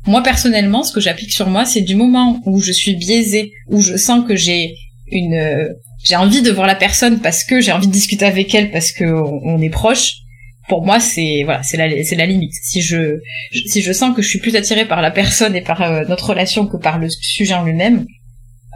Moi 0.08 0.22
personnellement, 0.22 0.82
ce 0.82 0.92
que 0.92 1.00
j'applique 1.00 1.32
sur 1.32 1.48
moi, 1.48 1.64
c'est 1.64 1.82
du 1.82 1.94
moment 1.94 2.40
où 2.46 2.60
je 2.60 2.72
suis 2.72 2.96
biaisée, 2.96 3.52
où 3.68 3.80
je 3.80 3.96
sens 3.96 4.26
que 4.26 4.36
j'ai 4.36 4.74
une 5.10 5.34
euh, 5.34 5.68
j'ai 6.04 6.16
envie 6.16 6.42
de 6.42 6.50
voir 6.50 6.66
la 6.66 6.74
personne 6.74 7.20
parce 7.20 7.44
que 7.44 7.60
j'ai 7.60 7.72
envie 7.72 7.88
de 7.88 7.92
discuter 7.92 8.24
avec 8.24 8.54
elle 8.54 8.70
parce 8.70 8.92
que 8.92 9.04
on, 9.04 9.60
est 9.60 9.70
proche. 9.70 10.14
Pour 10.68 10.84
moi 10.84 11.00
c'est 11.00 11.42
voilà 11.44 11.62
c'est 11.62 11.76
la 11.76 12.04
c'est 12.04 12.14
la 12.14 12.26
limite. 12.26 12.52
Si 12.62 12.80
je, 12.80 13.18
si 13.66 13.82
je 13.82 13.92
sens 13.92 14.14
que 14.14 14.22
je 14.22 14.28
suis 14.28 14.38
plus 14.38 14.54
attirée 14.54 14.86
par 14.86 15.02
la 15.02 15.10
personne 15.10 15.56
et 15.56 15.62
par 15.62 15.82
euh, 15.82 16.04
notre 16.08 16.30
relation 16.30 16.66
que 16.66 16.76
par 16.76 16.98
le 16.98 17.08
sujet 17.10 17.54
en 17.54 17.64
lui-même 17.64 18.06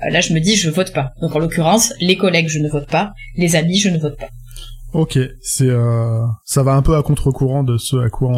euh, 0.05 0.11
là 0.11 0.21
je 0.21 0.33
me 0.33 0.41
dis 0.41 0.57
je 0.57 0.71
vote 0.71 0.93
pas. 0.93 1.13
Donc 1.21 1.37
en 1.37 1.39
l'occurrence 1.39 1.93
les 2.01 2.17
collègues 2.17 2.49
je 2.49 2.59
ne 2.59 2.69
vote 2.69 2.89
pas. 2.89 3.13
Les 3.37 3.57
amis 3.57 3.79
je 3.79 3.91
ne 3.91 3.99
vote 3.99 4.19
pas. 4.19 4.29
Ok 4.93 5.19
c'est 5.43 5.71
ça 6.45 6.63
va 6.63 6.73
un 6.73 6.83
peu 6.83 6.97
à 6.97 7.03
contre-courant 7.03 7.63
de 7.63 7.77
ce 7.77 7.97
à 7.97 8.09
quoi 8.09 8.33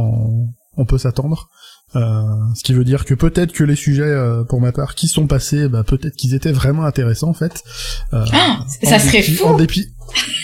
on, 0.76 0.84
peut 0.84 0.98
s'attendre 0.98 1.48
ce 1.94 2.62
qui 2.62 2.72
veut 2.72 2.84
dire 2.84 3.04
que 3.04 3.14
peut-être 3.14 3.52
que 3.52 3.64
les 3.64 3.76
sujets, 3.76 4.02
euh, 4.02 4.44
pour 4.44 4.60
ma 4.60 4.72
part, 4.72 4.94
qui 4.94 5.08
sont 5.08 5.26
passés, 5.26 5.68
bah, 5.68 5.84
peut-être 5.84 6.16
qu'ils 6.16 6.34
étaient 6.34 6.52
vraiment 6.52 6.84
intéressants 6.84 7.28
en 7.28 7.34
fait. 7.34 7.62
Euh, 8.12 8.24
ah, 8.32 8.64
ça 8.82 8.98
serait 8.98 9.22
fou. 9.22 9.44
En 9.44 9.56
dépit, 9.56 9.88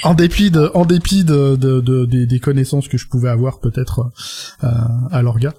en 0.04 0.14
dépit 0.14 0.50
de, 0.50 0.71
en 0.75 0.85
dépit 0.85 1.25
de, 1.25 1.57
de, 1.57 1.80
de 1.80 2.25
des, 2.25 2.40
connaissances 2.40 2.88
que 2.88 2.99
je 2.99 3.09
pouvais 3.09 3.30
avoir 3.30 3.61
peut-être 3.61 4.12
à 4.62 5.23
l'orga, 5.23 5.52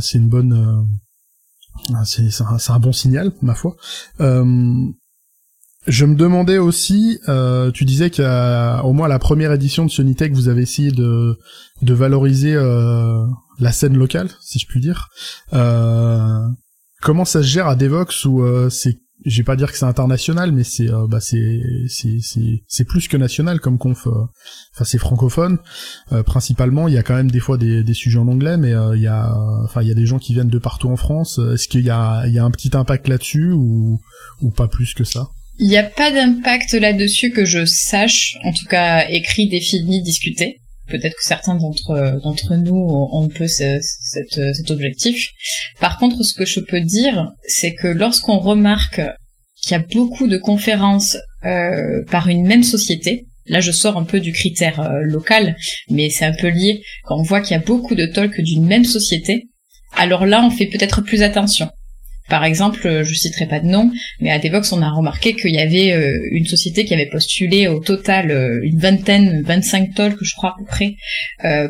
c'est 0.00 0.18
une 0.18 0.28
bonne, 0.28 0.88
c'est 2.04 2.28
un, 2.40 2.74
un, 2.74 2.78
bon 2.78 2.92
signal, 2.92 3.32
ma 3.42 3.54
foi. 3.54 3.76
Euh, 4.20 4.84
je 5.90 6.04
me 6.04 6.14
demandais 6.14 6.58
aussi, 6.58 7.18
euh, 7.28 7.70
tu 7.70 7.84
disais 7.84 8.10
qu'au 8.10 8.92
moins 8.92 9.08
la 9.08 9.18
première 9.18 9.52
édition 9.52 9.84
de 9.84 9.90
Sonitech, 9.90 10.32
vous 10.32 10.48
avez 10.48 10.62
essayé 10.62 10.90
de, 10.90 11.38
de 11.82 11.94
valoriser 11.94 12.54
euh, 12.54 13.24
la 13.58 13.72
scène 13.72 13.96
locale, 13.96 14.30
si 14.40 14.58
je 14.58 14.66
puis 14.66 14.80
dire. 14.80 15.08
Euh, 15.52 16.40
comment 17.02 17.24
ça 17.24 17.42
se 17.42 17.48
gère 17.48 17.66
à 17.66 17.76
Devox 17.76 18.24
où 18.24 18.42
euh, 18.42 18.70
c'est 18.70 18.98
je 19.26 19.36
vais 19.36 19.44
pas 19.44 19.56
dire 19.56 19.70
que 19.70 19.76
c'est 19.76 19.84
international, 19.84 20.50
mais 20.50 20.64
c'est 20.64 20.90
euh, 20.90 21.06
bah 21.06 21.20
c'est 21.20 21.60
c'est 21.88 22.84
plus 22.84 23.06
que 23.06 23.18
national 23.18 23.60
comme 23.60 23.76
conf. 23.76 24.06
Euh, 24.06 24.12
enfin 24.74 24.84
c'est 24.84 24.96
francophone 24.96 25.58
principalement. 26.24 26.88
Il 26.88 26.94
y 26.94 26.98
a 26.98 27.02
quand 27.02 27.16
même 27.16 27.30
des 27.30 27.40
fois 27.40 27.58
des, 27.58 27.84
des 27.84 27.92
sujets 27.92 28.18
en 28.18 28.28
anglais, 28.28 28.56
mais 28.56 28.72
il 28.94 29.02
y 29.02 29.08
a 29.08 29.30
enfin 29.64 29.82
il 29.82 29.88
y 29.88 29.90
a 29.90 29.94
des 29.94 30.06
gens 30.06 30.18
qui 30.18 30.32
viennent 30.32 30.48
de 30.48 30.58
partout 30.58 30.88
en 30.88 30.96
France. 30.96 31.38
Est-ce 31.52 31.68
qu'il 31.68 31.84
y 31.84 31.90
a 31.90 32.26
il 32.28 32.32
y 32.32 32.38
a 32.38 32.44
un 32.44 32.50
petit 32.50 32.74
impact 32.74 33.08
là-dessus 33.08 33.52
ou 33.52 34.00
ou 34.40 34.50
pas 34.50 34.68
plus 34.68 34.94
que 34.94 35.04
ça? 35.04 35.28
Il 35.60 35.68
n'y 35.68 35.76
a 35.76 35.84
pas 35.84 36.10
d'impact 36.10 36.72
là-dessus 36.72 37.30
que 37.30 37.44
je 37.44 37.64
sache, 37.64 38.36
en 38.44 38.52
tout 38.52 38.66
cas 38.66 39.06
écrit, 39.08 39.48
défini, 39.48 40.02
discuté 40.02 40.60
peut-être 40.90 41.14
que 41.14 41.24
certains 41.24 41.54
d'entre 41.54 42.20
d'entre 42.22 42.56
nous 42.56 42.74
ont 42.76 43.24
un 43.24 43.28
peu 43.28 43.46
ce, 43.46 43.78
cet 43.80 44.70
objectif. 44.70 45.30
Par 45.80 45.98
contre, 45.98 46.22
ce 46.22 46.34
que 46.34 46.44
je 46.44 46.60
peux 46.60 46.80
dire, 46.80 47.30
c'est 47.46 47.74
que 47.74 47.88
lorsqu'on 47.88 48.38
remarque 48.38 49.00
qu'il 49.62 49.72
y 49.72 49.74
a 49.74 49.84
beaucoup 49.92 50.26
de 50.26 50.36
conférences 50.36 51.16
euh, 51.44 52.04
par 52.10 52.28
une 52.28 52.46
même 52.46 52.64
société, 52.64 53.26
là 53.46 53.60
je 53.60 53.72
sors 53.72 53.96
un 53.96 54.04
peu 54.04 54.20
du 54.20 54.32
critère 54.32 54.80
euh, 54.80 55.00
local, 55.02 55.56
mais 55.88 56.10
c'est 56.10 56.24
un 56.24 56.34
peu 56.34 56.48
lié, 56.48 56.82
quand 57.04 57.18
on 57.18 57.22
voit 57.22 57.40
qu'il 57.40 57.52
y 57.52 57.60
a 57.60 57.62
beaucoup 57.62 57.94
de 57.94 58.06
talks 58.06 58.40
d'une 58.40 58.66
même 58.66 58.84
société, 58.84 59.48
alors 59.96 60.26
là 60.26 60.42
on 60.44 60.50
fait 60.50 60.66
peut-être 60.66 61.02
plus 61.02 61.22
attention. 61.22 61.70
Par 62.30 62.44
exemple, 62.44 62.86
euh, 62.86 63.02
je 63.02 63.12
citerai 63.12 63.46
pas 63.46 63.58
de 63.58 63.66
nom, 63.66 63.90
mais 64.20 64.30
à 64.30 64.38
Devox, 64.38 64.72
on 64.72 64.80
a 64.82 64.88
remarqué 64.88 65.34
qu'il 65.34 65.52
y 65.52 65.58
avait 65.58 65.92
euh, 65.92 66.16
une 66.30 66.46
société 66.46 66.84
qui 66.84 66.94
avait 66.94 67.08
postulé 67.10 67.66
au 67.66 67.80
total 67.80 68.30
euh, 68.30 68.60
une 68.62 68.78
vingtaine, 68.78 69.42
25 69.42 69.94
talks, 69.94 70.16
je 70.22 70.34
crois 70.36 70.50
à 70.50 70.54
peu 70.58 70.64
près, 70.64 70.94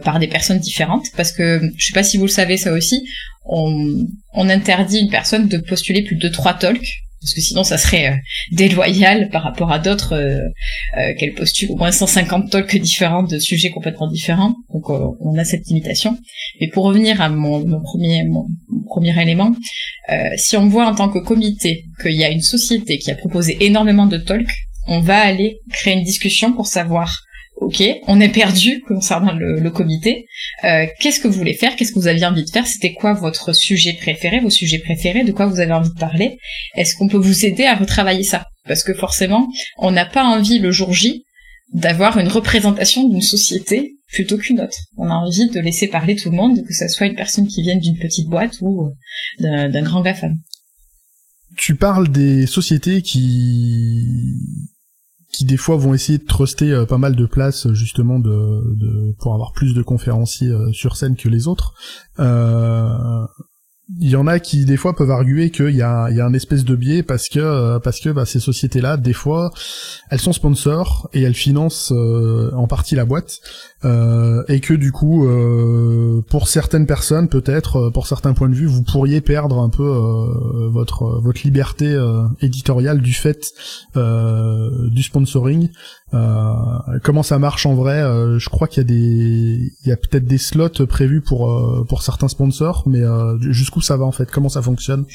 par 0.04 0.18
des 0.18 0.28
personnes 0.28 0.58
différentes. 0.58 1.06
Parce 1.16 1.32
que, 1.32 1.60
je 1.76 1.86
sais 1.86 1.94
pas 1.94 2.02
si 2.02 2.18
vous 2.18 2.26
le 2.26 2.30
savez 2.30 2.58
ça 2.58 2.72
aussi, 2.72 3.02
on, 3.46 4.06
interdit 4.34 4.98
une 4.98 5.10
personne 5.10 5.48
de 5.48 5.56
postuler 5.56 6.02
plus 6.02 6.16
de 6.16 6.28
trois 6.28 6.54
talks 6.54 7.02
parce 7.20 7.34
que 7.34 7.40
sinon 7.40 7.64
ça 7.64 7.76
serait 7.76 8.20
déloyal 8.50 9.28
par 9.28 9.42
rapport 9.42 9.70
à 9.70 9.78
d'autres 9.78 10.18
qu'elle 11.18 11.34
postule 11.34 11.70
au 11.70 11.76
moins 11.76 11.92
150 11.92 12.50
talks 12.50 12.76
différents 12.76 13.22
de 13.22 13.38
sujets 13.38 13.70
complètement 13.70 14.10
différents. 14.10 14.54
Donc 14.72 14.88
on 14.88 15.38
a 15.38 15.44
cette 15.44 15.66
limitation. 15.66 16.16
Mais 16.60 16.68
pour 16.68 16.84
revenir 16.84 17.20
à 17.20 17.28
mon, 17.28 17.80
premier 17.82 18.24
mon, 18.24 18.46
premier 18.90 19.18
élément, 19.20 19.54
si 20.37 20.56
on 20.56 20.66
voit 20.66 20.87
en 20.87 20.94
tant 20.94 21.09
que 21.09 21.18
comité 21.18 21.85
qu'il 22.02 22.12
y 22.12 22.25
a 22.25 22.30
une 22.30 22.42
société 22.42 22.99
qui 22.99 23.11
a 23.11 23.14
proposé 23.14 23.56
énormément 23.61 24.06
de 24.06 24.18
talks, 24.18 24.50
on 24.87 25.00
va 25.00 25.18
aller 25.18 25.61
créer 25.73 25.94
une 25.94 26.04
discussion 26.04 26.52
pour 26.52 26.66
savoir 26.66 27.23
ok, 27.61 27.82
on 28.06 28.20
est 28.20 28.28
perdu 28.28 28.82
concernant 28.88 29.32
le, 29.32 29.70
comité. 29.70 30.26
Euh, 30.64 30.87
qu'est-ce 30.99 31.20
que 31.20 31.28
vous 31.28 31.38
voulez 31.38 31.54
faire? 31.54 31.76
Qu'est-ce 31.76 31.92
que 31.92 31.99
vous 31.99 32.09
aviez 32.09 32.26
envie 32.26 32.44
de 32.44 32.50
faire? 32.50 32.66
C'était 32.66 32.92
quoi 32.92 33.12
votre 33.12 33.52
sujet 33.52 33.92
préféré, 33.92 34.40
vos 34.40 34.50
sujets 34.50 34.78
préférés? 34.78 35.25
De 35.25 35.32
quoi 35.32 35.47
vous 35.47 35.61
avez 35.61 35.73
envie 35.73 35.90
de 35.90 35.99
parler? 35.99 36.38
Est-ce 36.75 36.97
qu'on 36.97 37.09
peut 37.09 37.18
vous 37.18 37.47
aider 37.47 37.64
à 37.64 37.76
retravailler 37.76 38.25
ça? 38.25 38.47
Parce 38.66 38.82
que 38.82 38.94
forcément, 38.94 39.49
on 39.78 39.90
n'a 39.90 40.06
pas 40.06 40.25
envie 40.25 40.59
le 40.59 40.70
jour 40.70 40.92
J 40.92 41.25
d'avoir 41.72 42.18
une 42.18 42.28
représentation 42.28 43.08
d'une 43.08 43.22
société 43.22 43.96
plutôt 44.12 44.38
qu'une 44.38 44.60
autre. 44.60 44.76
On 44.96 45.08
a 45.08 45.14
envie 45.14 45.48
de 45.50 45.60
laisser 45.60 45.88
parler 45.88 46.16
tout 46.16 46.30
le 46.30 46.36
monde, 46.36 46.64
que 46.66 46.74
ce 46.74 46.88
soit 46.88 47.06
une 47.06 47.14
personne 47.14 47.46
qui 47.46 47.62
vienne 47.62 47.78
d'une 47.78 47.98
petite 47.98 48.28
boîte 48.28 48.56
ou 48.60 48.92
d'un 49.38 49.82
grand 49.82 50.02
GAFAM. 50.02 50.34
Tu 51.56 51.74
parles 51.74 52.08
des 52.08 52.46
sociétés 52.46 53.02
qui 53.02 54.06
qui 55.32 55.44
des 55.44 55.56
fois 55.56 55.76
vont 55.76 55.94
essayer 55.94 56.18
de 56.18 56.26
truster 56.26 56.72
euh, 56.72 56.86
pas 56.86 56.98
mal 56.98 57.14
de 57.14 57.24
places 57.24 57.72
justement 57.72 58.18
de, 58.18 58.74
de, 58.74 59.14
pour 59.20 59.32
avoir 59.32 59.52
plus 59.52 59.74
de 59.74 59.82
conférenciers 59.82 60.48
euh, 60.48 60.72
sur 60.72 60.96
scène 60.96 61.16
que 61.16 61.28
les 61.28 61.46
autres. 61.46 61.74
Euh, 62.18 63.24
il 63.99 64.11
y 64.11 64.16
en 64.16 64.26
a 64.26 64.38
qui 64.38 64.64
des 64.64 64.76
fois 64.76 64.94
peuvent 64.94 65.11
arguer 65.11 65.50
qu'il 65.50 65.75
y 65.75 65.82
a, 65.82 66.09
il 66.11 66.20
un 66.20 66.32
espèce 66.32 66.64
de 66.64 66.76
biais 66.76 67.02
parce 67.02 67.28
que 67.28 67.40
euh, 67.40 67.78
parce 67.78 68.00
que 68.00 68.11
bah, 68.11 68.25
ces 68.25 68.40
sociétés-là, 68.40 68.97
des 68.97 69.12
fois, 69.12 69.50
elles 70.11 70.20
sont 70.20 70.32
sponsors 70.32 71.09
et 71.12 71.23
elles 71.23 71.35
financent 71.35 71.92
euh, 71.92 72.50
en 72.54 72.66
partie 72.66 72.94
la 72.94 73.04
boîte 73.04 73.40
euh, 73.84 74.42
et 74.49 74.60
que 74.60 74.75
du 74.75 74.92
coup, 74.92 75.26
pour 76.28 76.49
certaines 76.49 76.87
personnes, 76.87 77.28
peut-être, 77.28 77.90
pour 77.90 78.06
certains 78.06 78.34
points 78.34 78.49
de 78.49 78.54
vue, 78.54 78.66
vous 78.66 78.82
pourriez 78.82 79.20
perdre 79.20 79.58
un 79.58 79.68
peu 79.68 79.88
votre 80.70 81.20
votre 81.20 81.42
liberté 81.44 81.96
éditoriale 82.40 83.00
du 83.00 83.12
fait 83.12 83.52
du 83.94 85.02
sponsoring. 85.02 85.68
comment 87.02 87.22
ça 87.22 87.38
marche 87.38 87.66
en 87.66 87.75
vrai 87.75 88.00
Je 88.38 88.49
crois 88.49 88.68
qu'il 88.68 88.82
y 88.82 88.87
a 88.87 88.88
des 88.88 89.72
il 89.84 89.88
y 89.88 89.92
a 89.92 89.96
peut-être 89.96 90.26
des 90.26 90.38
slots 90.38 90.87
prévus 90.87 91.20
pour 91.20 91.87
pour 91.88 92.02
certains 92.02 92.28
sponsors, 92.28 92.84
mais 92.87 93.02
jusqu'où 93.40 93.80
ça 93.80 93.96
va 93.96 94.04
en 94.04 94.12
fait? 94.12 94.30
Comment 94.30 94.49
ça 94.49 94.62
fonctionne? 94.62 95.06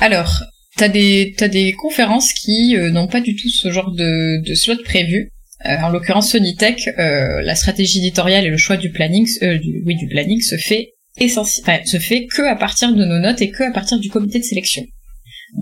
Alors, 0.00 0.42
t'as 0.76 0.88
des 0.88 1.34
t'as 1.36 1.48
des 1.48 1.72
conférences 1.74 2.32
qui 2.32 2.76
euh, 2.76 2.90
n'ont 2.90 3.06
pas 3.06 3.20
du 3.20 3.36
tout 3.36 3.50
ce 3.50 3.70
genre 3.70 3.92
de, 3.92 4.42
de 4.42 4.54
slot 4.54 4.82
prévu. 4.84 5.30
Euh, 5.66 5.76
en 5.82 5.90
l'occurrence, 5.90 6.30
Sonitech, 6.30 6.88
euh, 6.98 7.42
la 7.42 7.54
stratégie 7.54 7.98
éditoriale 7.98 8.46
et 8.46 8.50
le 8.50 8.56
choix 8.56 8.76
du 8.76 8.90
planning, 8.90 9.26
du, 9.26 9.82
oui, 9.84 9.96
du 9.96 10.08
planning 10.08 10.40
se 10.40 10.56
fait 10.56 10.92
essentiel, 11.18 11.86
se 11.86 11.98
fait 11.98 12.26
que 12.26 12.42
à 12.42 12.56
partir 12.56 12.94
de 12.94 13.04
nos 13.04 13.18
notes 13.18 13.42
et 13.42 13.50
que 13.50 13.64
à 13.64 13.70
partir 13.70 13.98
du 13.98 14.08
comité 14.08 14.38
de 14.38 14.44
sélection. 14.44 14.82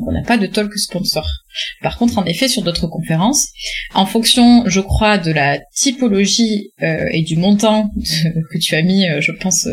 on 0.07 0.13
n'a 0.13 0.23
pas 0.23 0.37
de 0.37 0.47
talk 0.47 0.73
sponsor. 0.77 1.27
Par 1.83 1.99
contre, 1.99 2.19
en 2.19 2.25
effet, 2.27 2.49
sur 2.49 2.63
d'autres 2.63 2.87
conférences, 2.87 3.49
en 3.95 4.07
fonction, 4.07 4.63
je 4.67 4.81
crois, 4.81 5.19
de 5.19 5.33
la 5.33 5.59
typologie 5.75 6.71
et 6.81 7.23
du 7.23 7.37
montant 7.37 7.91
que 8.53 8.59
tu 8.59 8.77
as 8.77 8.83
mis, 8.83 9.07
je 9.21 9.33
pense, 9.33 9.67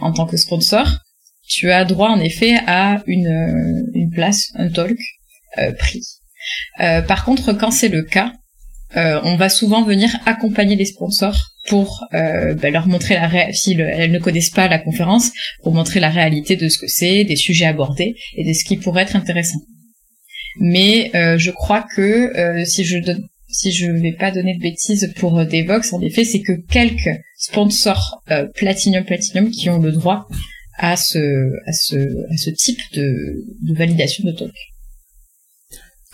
en 0.00 0.12
tant 0.12 0.26
que 0.26 0.36
sponsor, 0.36 1.00
tu 1.46 1.70
as 1.70 1.84
droit 1.84 2.10
en 2.10 2.20
effet 2.20 2.54
à 2.66 3.02
une, 3.06 3.28
euh, 3.28 3.90
une 3.94 4.10
place, 4.10 4.50
un 4.54 4.68
talk 4.68 4.98
euh, 5.58 5.72
pris. 5.72 6.02
Euh, 6.80 7.02
par 7.02 7.24
contre, 7.24 7.52
quand 7.52 7.70
c'est 7.70 7.88
le 7.88 8.02
cas, 8.02 8.32
on 8.96 9.36
va 9.36 9.48
souvent 9.48 9.82
venir 9.84 10.10
accompagner 10.26 10.76
les 10.76 10.86
sponsors 10.86 11.36
pour 11.68 12.06
bah, 12.12 12.70
leur 12.70 12.86
montrer 12.86 13.14
la 13.14 13.28
ré 13.28 13.52
si 13.52 13.72
elles 13.72 14.10
ne 14.10 14.18
connaissent 14.18 14.50
pas 14.50 14.68
la 14.68 14.78
conférence, 14.78 15.30
pour 15.62 15.74
montrer 15.74 16.00
la 16.00 16.10
réalité 16.10 16.56
de 16.56 16.68
ce 16.68 16.78
que 16.78 16.86
c'est, 16.86 17.24
des 17.24 17.36
sujets 17.36 17.66
abordés 17.66 18.14
et 18.36 18.44
de 18.44 18.52
ce 18.52 18.64
qui 18.64 18.76
pourrait 18.76 19.02
être 19.02 19.16
intéressant. 19.16 19.60
Mais 20.58 21.10
je 21.12 21.50
crois 21.50 21.84
que 21.94 22.64
si 22.64 22.84
je 22.84 22.98
si 23.48 23.72
je 23.72 23.86
ne 23.86 24.00
vais 24.00 24.12
pas 24.12 24.30
donner 24.30 24.54
de 24.54 24.60
bêtises 24.60 25.12
pour 25.16 25.44
Devox, 25.44 25.92
en 25.92 26.00
effet, 26.00 26.24
c'est 26.24 26.40
que 26.40 26.52
quelques 26.52 27.20
sponsors 27.38 28.22
Platinum 28.54 29.04
Platinum 29.04 29.50
qui 29.50 29.70
ont 29.70 29.78
le 29.78 29.92
droit 29.92 30.26
à 30.78 30.96
ce, 30.96 31.50
à 31.66 31.72
ce, 31.72 31.96
à 31.96 32.36
ce 32.36 32.50
type 32.50 32.80
de 32.94 33.74
validation 33.74 34.24
de 34.24 34.32
talk. 34.32 34.54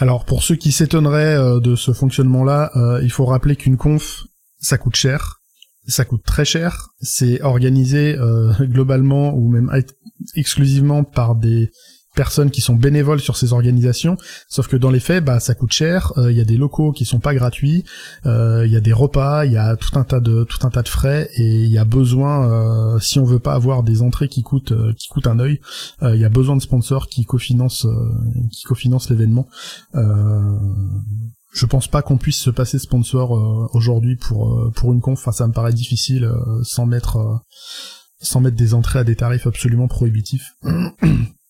Alors 0.03 0.25
pour 0.25 0.43
ceux 0.43 0.57
qui 0.57 0.73
s'étonneraient 0.73 1.37
euh, 1.37 1.61
de 1.61 1.77
ce 1.77 1.93
fonctionnement-là, 1.93 2.73
euh, 2.75 3.01
il 3.05 3.13
faut 3.13 3.25
rappeler 3.25 3.55
qu'une 3.55 3.77
conf, 3.77 4.25
ça 4.59 4.77
coûte 4.77 4.97
cher, 4.97 5.43
ça 5.87 6.05
coûte 6.05 6.25
très 6.25 6.45
cher, 6.45 6.89
c'est 7.01 7.41
organisé 7.43 8.19
euh, 8.19 8.53
globalement 8.63 9.33
ou 9.33 9.49
même 9.49 9.71
exclusivement 10.35 11.05
par 11.05 11.37
des 11.37 11.71
personnes 12.15 12.51
qui 12.51 12.61
sont 12.61 12.75
bénévoles 12.75 13.21
sur 13.21 13.37
ces 13.37 13.53
organisations, 13.53 14.17
sauf 14.49 14.69
que 14.69 14.77
dans 14.77 14.91
les 14.91 15.01
faits, 15.01 15.25
bah 15.25 15.41
ça 15.41 15.55
coûte 15.55 15.73
cher. 15.73 16.13
Il 16.17 16.37
y 16.37 16.41
a 16.41 16.45
des 16.45 16.57
locaux 16.57 16.93
qui 16.93 17.05
sont 17.05 17.21
pas 17.21 17.35
gratuits, 17.35 17.85
il 18.25 18.71
y 18.71 18.77
a 18.77 18.81
des 18.81 18.93
repas, 18.93 19.45
il 19.45 19.53
y 19.53 19.57
a 19.57 19.77
tout 19.77 19.99
un 19.99 20.05
tas 20.05 20.21
de 20.21 20.45
tout 20.45 20.67
un 20.67 20.71
tas 20.71 20.83
de 20.83 20.89
frais 20.89 21.29
et 21.37 21.63
il 21.63 21.71
y 21.71 21.79
a 21.79 21.85
besoin, 21.85 22.51
euh, 22.51 22.99
si 22.99 23.19
on 23.19 23.25
veut 23.25 23.39
pas 23.39 23.55
avoir 23.55 23.83
des 23.83 24.03
entrées 24.03 24.29
qui 24.29 24.43
coûtent 24.43 24.73
euh, 24.73 24.93
qui 24.99 25.09
coûtent 25.09 25.27
un 25.27 25.39
œil, 25.39 25.61
il 26.03 26.17
y 26.17 26.25
a 26.25 26.29
besoin 26.29 26.57
de 26.57 26.63
sponsors 26.63 27.09
qui 27.09 27.25
cofinancent 27.25 27.87
qui 28.51 28.65
cofinancent 28.65 29.11
l'événement. 29.11 29.49
je 29.95 31.67
pense 31.67 31.89
pas 31.89 32.03
qu'on 32.03 32.17
puisse 32.17 32.41
se 32.41 32.51
passer 32.51 32.79
sponsor 32.79 33.33
aujourd'hui 33.75 34.17
pour 34.17 34.73
pour 34.75 34.93
une 34.93 35.01
conf. 35.01 35.19
Enfin, 35.21 35.33
ça 35.33 35.47
me 35.47 35.53
paraît 35.53 35.73
difficile 35.73 36.31
sans 36.63 36.87
mettre 36.87 37.43
sans 38.21 38.41
mettre 38.41 38.57
des 38.57 38.75
entrées 38.75 39.01
à 39.01 39.05
des 39.05 39.17
tarifs 39.17 39.47
absolument 39.47 39.89
prohibitifs. 39.89 40.55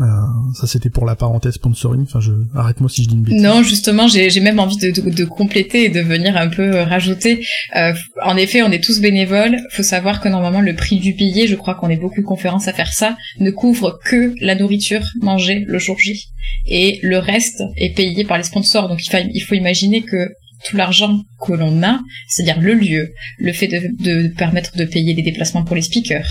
Euh, 0.00 0.06
ça 0.54 0.66
c'était 0.66 0.90
pour 0.90 1.04
la 1.04 1.14
parenthèse 1.14 1.54
sponsoring. 1.54 2.02
Enfin, 2.02 2.20
je 2.20 2.32
arrête-moi 2.54 2.88
si 2.88 3.04
je 3.04 3.08
dis 3.08 3.14
une 3.14 3.22
bêtise. 3.22 3.42
Non, 3.42 3.62
justement, 3.62 4.08
j'ai 4.08 4.40
même 4.40 4.58
envie 4.58 4.76
de, 4.76 4.90
de, 4.90 5.10
de, 5.10 5.24
compléter 5.24 5.84
et 5.84 5.88
de 5.88 6.00
venir 6.00 6.36
un 6.36 6.48
peu 6.48 6.62
euh, 6.62 6.84
rajouter. 6.84 7.46
Euh, 7.76 7.92
en 8.22 8.36
effet, 8.36 8.62
on 8.62 8.72
est 8.72 8.82
tous 8.82 9.00
bénévoles. 9.00 9.58
Faut 9.70 9.82
savoir 9.82 10.20
que 10.20 10.28
normalement 10.28 10.60
le 10.60 10.74
prix 10.74 10.98
du 10.98 11.12
billet, 11.12 11.46
je 11.46 11.54
crois 11.54 11.74
qu'on 11.74 11.90
est 11.90 11.96
beaucoup 11.96 12.20
de 12.20 12.26
conférences 12.26 12.66
à 12.66 12.72
faire 12.72 12.92
ça, 12.92 13.16
ne 13.38 13.50
couvre 13.50 14.00
que 14.04 14.34
la 14.40 14.54
nourriture 14.54 15.04
mangée 15.20 15.64
le 15.66 15.78
jour 15.78 15.98
J, 15.98 16.28
et 16.66 16.98
le 17.02 17.18
reste 17.18 17.62
est 17.76 17.94
payé 17.94 18.24
par 18.24 18.38
les 18.38 18.44
sponsors. 18.44 18.88
Donc 18.88 19.04
il 19.06 19.30
il 19.34 19.40
faut 19.40 19.54
imaginer 19.54 20.02
que 20.02 20.30
tout 20.64 20.76
l'argent 20.76 21.20
que 21.44 21.52
l'on 21.52 21.82
a, 21.82 22.00
c'est-à-dire 22.28 22.60
le 22.60 22.74
lieu, 22.74 23.12
le 23.38 23.52
fait 23.52 23.68
de, 23.68 24.28
permettre 24.28 24.76
de 24.76 24.84
payer 24.84 25.14
les 25.14 25.22
déplacements 25.22 25.64
pour 25.64 25.76
les 25.76 25.82
speakers, 25.82 26.28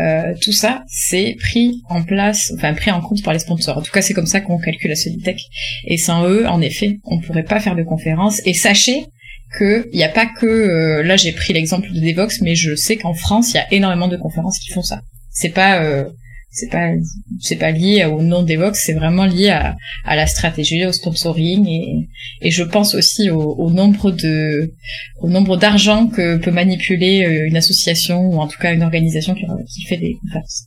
euh, 0.00 0.34
tout 0.40 0.52
ça, 0.52 0.84
c'est 0.88 1.36
pris 1.40 1.80
en 1.88 2.02
place, 2.02 2.52
enfin 2.56 2.74
pris 2.74 2.90
en 2.90 3.00
compte 3.00 3.22
par 3.22 3.32
les 3.32 3.38
sponsors. 3.38 3.78
En 3.78 3.82
tout 3.82 3.92
cas, 3.92 4.02
c'est 4.02 4.14
comme 4.14 4.26
ça 4.26 4.40
qu'on 4.40 4.58
calcule 4.58 4.90
la 4.90 4.96
Solitech. 4.96 5.40
Et 5.86 5.96
sans 5.96 6.28
eux, 6.28 6.46
en 6.46 6.60
effet, 6.60 6.98
on 7.04 7.20
pourrait 7.20 7.44
pas 7.44 7.60
faire 7.60 7.76
de 7.76 7.82
conférences. 7.82 8.40
Et 8.46 8.54
sachez 8.54 9.06
que 9.58 9.88
il 9.92 9.96
n'y 9.96 10.04
a 10.04 10.08
pas 10.08 10.26
que 10.26 10.46
euh, 10.46 11.02
là 11.02 11.16
j'ai 11.16 11.32
pris 11.32 11.52
l'exemple 11.52 11.90
de 11.90 11.98
Devox 11.98 12.40
mais 12.40 12.54
je 12.54 12.76
sais 12.76 12.94
qu'en 12.94 13.14
France 13.14 13.50
il 13.50 13.56
y 13.56 13.58
a 13.58 13.66
énormément 13.72 14.06
de 14.06 14.16
conférences 14.16 14.60
qui 14.60 14.70
font 14.70 14.82
ça 14.82 15.00
c'est 15.30 15.48
pas 15.48 15.82
euh, 15.82 16.04
c'est 16.50 16.70
pas 16.70 16.90
c'est 17.40 17.56
pas 17.56 17.70
lié 17.70 18.04
au 18.04 18.22
nom 18.22 18.42
d'Evox, 18.42 18.82
c'est 18.84 18.94
vraiment 18.94 19.24
lié 19.24 19.50
à, 19.50 19.76
à 20.04 20.16
la 20.16 20.26
stratégie, 20.26 20.84
au 20.84 20.92
sponsoring 20.92 21.66
et, 21.66 22.08
et 22.42 22.50
je 22.50 22.64
pense 22.64 22.94
aussi 22.94 23.30
au, 23.30 23.70
nombre 23.70 24.10
de 24.10 24.74
au 25.20 25.28
nombre 25.28 25.56
d'argent 25.56 26.08
que 26.08 26.36
peut 26.36 26.50
manipuler 26.50 27.24
euh, 27.24 27.46
une 27.46 27.56
association 27.56 28.20
ou 28.30 28.40
en 28.40 28.48
tout 28.48 28.58
cas 28.58 28.74
une 28.74 28.82
organisation 28.82 29.34
qui, 29.34 29.42
qui 29.42 29.82
fait 29.86 29.96
des 29.96 30.16
conférences. 30.20 30.66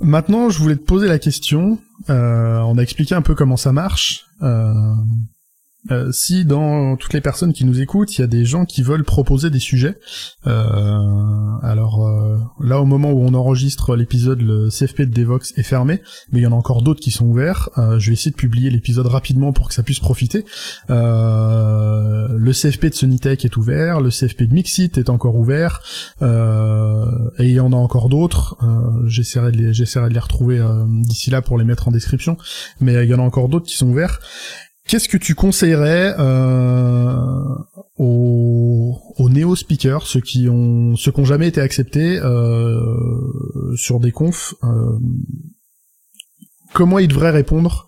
Maintenant, 0.00 0.48
je 0.48 0.58
voulais 0.58 0.76
te 0.76 0.82
poser 0.82 1.08
la 1.08 1.18
question. 1.18 1.78
Euh, 2.08 2.58
on 2.60 2.78
a 2.78 2.82
expliqué 2.82 3.14
un 3.14 3.22
peu 3.22 3.34
comment 3.34 3.58
ça 3.58 3.72
marche. 3.72 4.24
Euh, 4.42 4.72
euh, 5.90 6.12
si 6.12 6.44
dans 6.44 6.96
toutes 6.96 7.14
les 7.14 7.22
personnes 7.22 7.54
qui 7.54 7.64
nous 7.64 7.80
écoutent, 7.80 8.16
il 8.18 8.20
y 8.20 8.24
a 8.24 8.26
des 8.26 8.44
gens 8.44 8.66
qui 8.66 8.82
veulent 8.82 9.04
proposer 9.04 9.48
des 9.48 9.58
sujets, 9.58 9.98
euh, 10.46 11.58
alors 11.62 12.06
euh, 12.06 12.36
là 12.60 12.80
au 12.80 12.84
moment 12.84 13.12
où 13.12 13.22
on 13.22 13.32
enregistre 13.32 13.96
l'épisode, 13.96 14.42
le 14.42 14.68
CFP 14.68 15.02
de 15.02 15.14
Devox 15.14 15.54
est 15.56 15.62
fermé, 15.62 16.02
mais 16.32 16.40
il 16.40 16.42
y 16.42 16.46
en 16.46 16.52
a 16.52 16.54
encore 16.54 16.82
d'autres 16.82 17.00
qui 17.00 17.10
sont 17.10 17.24
ouverts. 17.24 17.70
je 17.96 18.08
vais 18.08 18.12
essayer 18.12 18.30
de 18.30 18.36
publier 18.36 18.68
l'épisode 18.68 19.06
rapidement 19.06 19.54
pour 19.54 19.68
que 19.68 19.74
ça 19.74 19.82
puisse 19.82 20.00
profiter. 20.00 20.44
le 20.88 22.52
CFP 22.52 22.86
de 22.86 22.94
Sonitech 22.94 23.44
est 23.46 23.56
ouvert, 23.56 24.00
le 24.00 24.10
CFP 24.10 24.42
de 24.42 24.54
Mixit 24.54 24.98
est 24.98 25.08
encore 25.08 25.36
ouvert, 25.36 25.80
et 26.20 27.44
il 27.44 27.54
y 27.54 27.60
en 27.60 27.72
a 27.72 27.76
encore 27.76 28.10
d'autres. 28.10 28.58
j'essaierai 29.06 29.50
de 29.52 29.56
les, 29.56 29.72
j'essaierai 29.72 30.10
de 30.10 30.14
les 30.14 30.20
retrouver 30.20 30.62
d'ici 30.86 31.30
là 31.30 31.40
pour 31.40 31.56
les 31.56 31.64
mettre 31.64 31.88
en 31.88 31.90
description, 31.90 32.36
mais 32.80 33.04
il 33.04 33.08
y 33.08 33.14
en 33.14 33.18
a 33.18 33.22
encore 33.22 33.48
d'autres 33.48 33.66
qui 33.66 33.76
sont 33.76 33.88
ouverts. 33.88 34.20
Qu'est-ce 34.90 35.08
que 35.08 35.18
tu 35.18 35.36
conseillerais 35.36 36.16
euh, 36.18 37.14
aux, 37.96 39.00
aux 39.18 39.30
néo-speakers, 39.30 40.04
ceux 40.04 40.20
qui 40.20 40.48
ont 40.48 40.96
ceux 40.96 41.12
qui 41.12 41.20
ont 41.20 41.24
jamais 41.24 41.46
été 41.46 41.60
acceptés 41.60 42.18
euh, 42.18 42.80
sur 43.76 44.00
des 44.00 44.10
confs 44.10 44.56
euh, 44.64 44.98
Comment 46.72 46.98
ils 46.98 47.06
devraient 47.06 47.30
répondre 47.30 47.86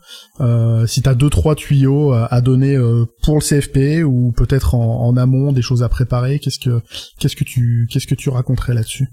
Si 0.86 1.02
t'as 1.02 1.14
deux 1.14 1.28
trois 1.28 1.56
tuyaux 1.56 2.12
à, 2.12 2.40
donner 2.40 2.78
pour 3.24 3.34
le 3.34 3.40
CFP 3.40 4.04
ou 4.04 4.30
peut-être 4.30 4.76
en, 4.76 5.04
en, 5.04 5.16
amont 5.16 5.52
des 5.52 5.62
choses 5.62 5.82
à 5.82 5.88
préparer, 5.88 6.38
qu'est-ce 6.38 6.60
que 6.60 6.82
qu'est-ce 7.18 7.34
que 7.34 7.44
tu 7.44 7.88
qu'est-ce 7.90 8.06
que 8.06 8.14
tu 8.14 8.28
raconterais 8.28 8.74
là-dessus? 8.74 9.08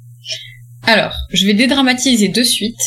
Alors, 0.83 1.15
je 1.33 1.47
vais 1.47 1.55
dédramatiser 1.55 2.27
de 2.27 2.43
suite. 2.43 2.81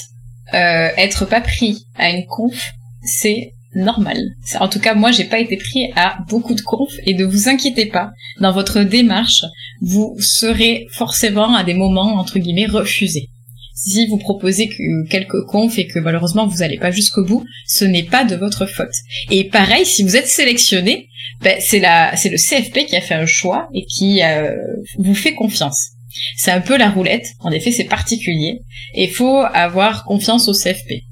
Être 0.53 1.25
pas 1.25 1.41
pris 1.41 1.87
à 1.97 2.11
une 2.11 2.27
conf, 2.27 2.71
c'est 3.05 3.53
normal. 3.75 4.19
En 4.61 4.69
tout 4.69 4.81
cas, 4.81 4.95
moi, 4.95 5.13
j'ai 5.13 5.25
pas 5.25 5.39
été 5.39 5.57
pris 5.57 5.91
à 5.97 6.19
beaucoup 6.29 6.55
de 6.55 6.61
confs 6.61 6.97
et 7.05 7.15
ne 7.15 7.25
vous 7.25 7.49
inquiétez 7.49 7.87
pas, 7.87 8.11
dans 8.41 8.53
votre 8.53 8.83
démarche, 8.83 9.45
vous 9.81 10.17
serez 10.21 10.87
forcément 10.93 11.55
à 11.55 11.65
des 11.65 11.75
moments, 11.75 12.15
entre 12.15 12.39
guillemets, 12.39 12.67
refusés. 12.67 13.29
Si 13.75 14.07
vous 14.07 14.19
proposez 14.19 14.69
que 14.69 15.09
quelques 15.09 15.45
confs 15.47 15.79
et 15.79 15.87
que 15.87 15.99
malheureusement 15.99 16.47
vous 16.47 16.59
n'allez 16.59 16.79
pas 16.79 16.91
jusqu'au 16.91 17.25
bout, 17.25 17.45
ce 17.67 17.85
n'est 17.85 18.03
pas 18.05 18.25
de 18.25 18.37
votre 18.37 18.67
faute. 18.67 18.95
Et 19.31 19.45
pareil, 19.45 19.87
si 19.87 20.03
vous 20.03 20.17
êtes 20.17 20.29
sélectionné, 20.29 21.09
ben, 21.41 21.57
c'est 21.59 21.81
la, 21.81 22.15
c'est 22.17 22.29
le 22.29 22.37
CFP 22.37 22.87
qui 22.87 22.97
a 22.97 23.01
fait 23.01 23.15
un 23.15 23.27
choix 23.27 23.69
et 23.75 23.85
qui 23.87 24.23
euh, 24.23 24.55
vous 24.99 25.15
fait 25.15 25.35
confiance. 25.35 25.93
C'est 26.37 26.51
un 26.51 26.61
peu 26.61 26.77
la 26.77 26.91
roulette. 26.91 27.27
En 27.41 27.51
effet, 27.51 27.73
c'est 27.73 27.85
particulier. 27.85 28.61
Et 28.95 29.09
faut 29.09 29.39
avoir 29.39 30.05
confiance 30.05 30.49
au 30.49 30.53
CFP. 30.53 31.03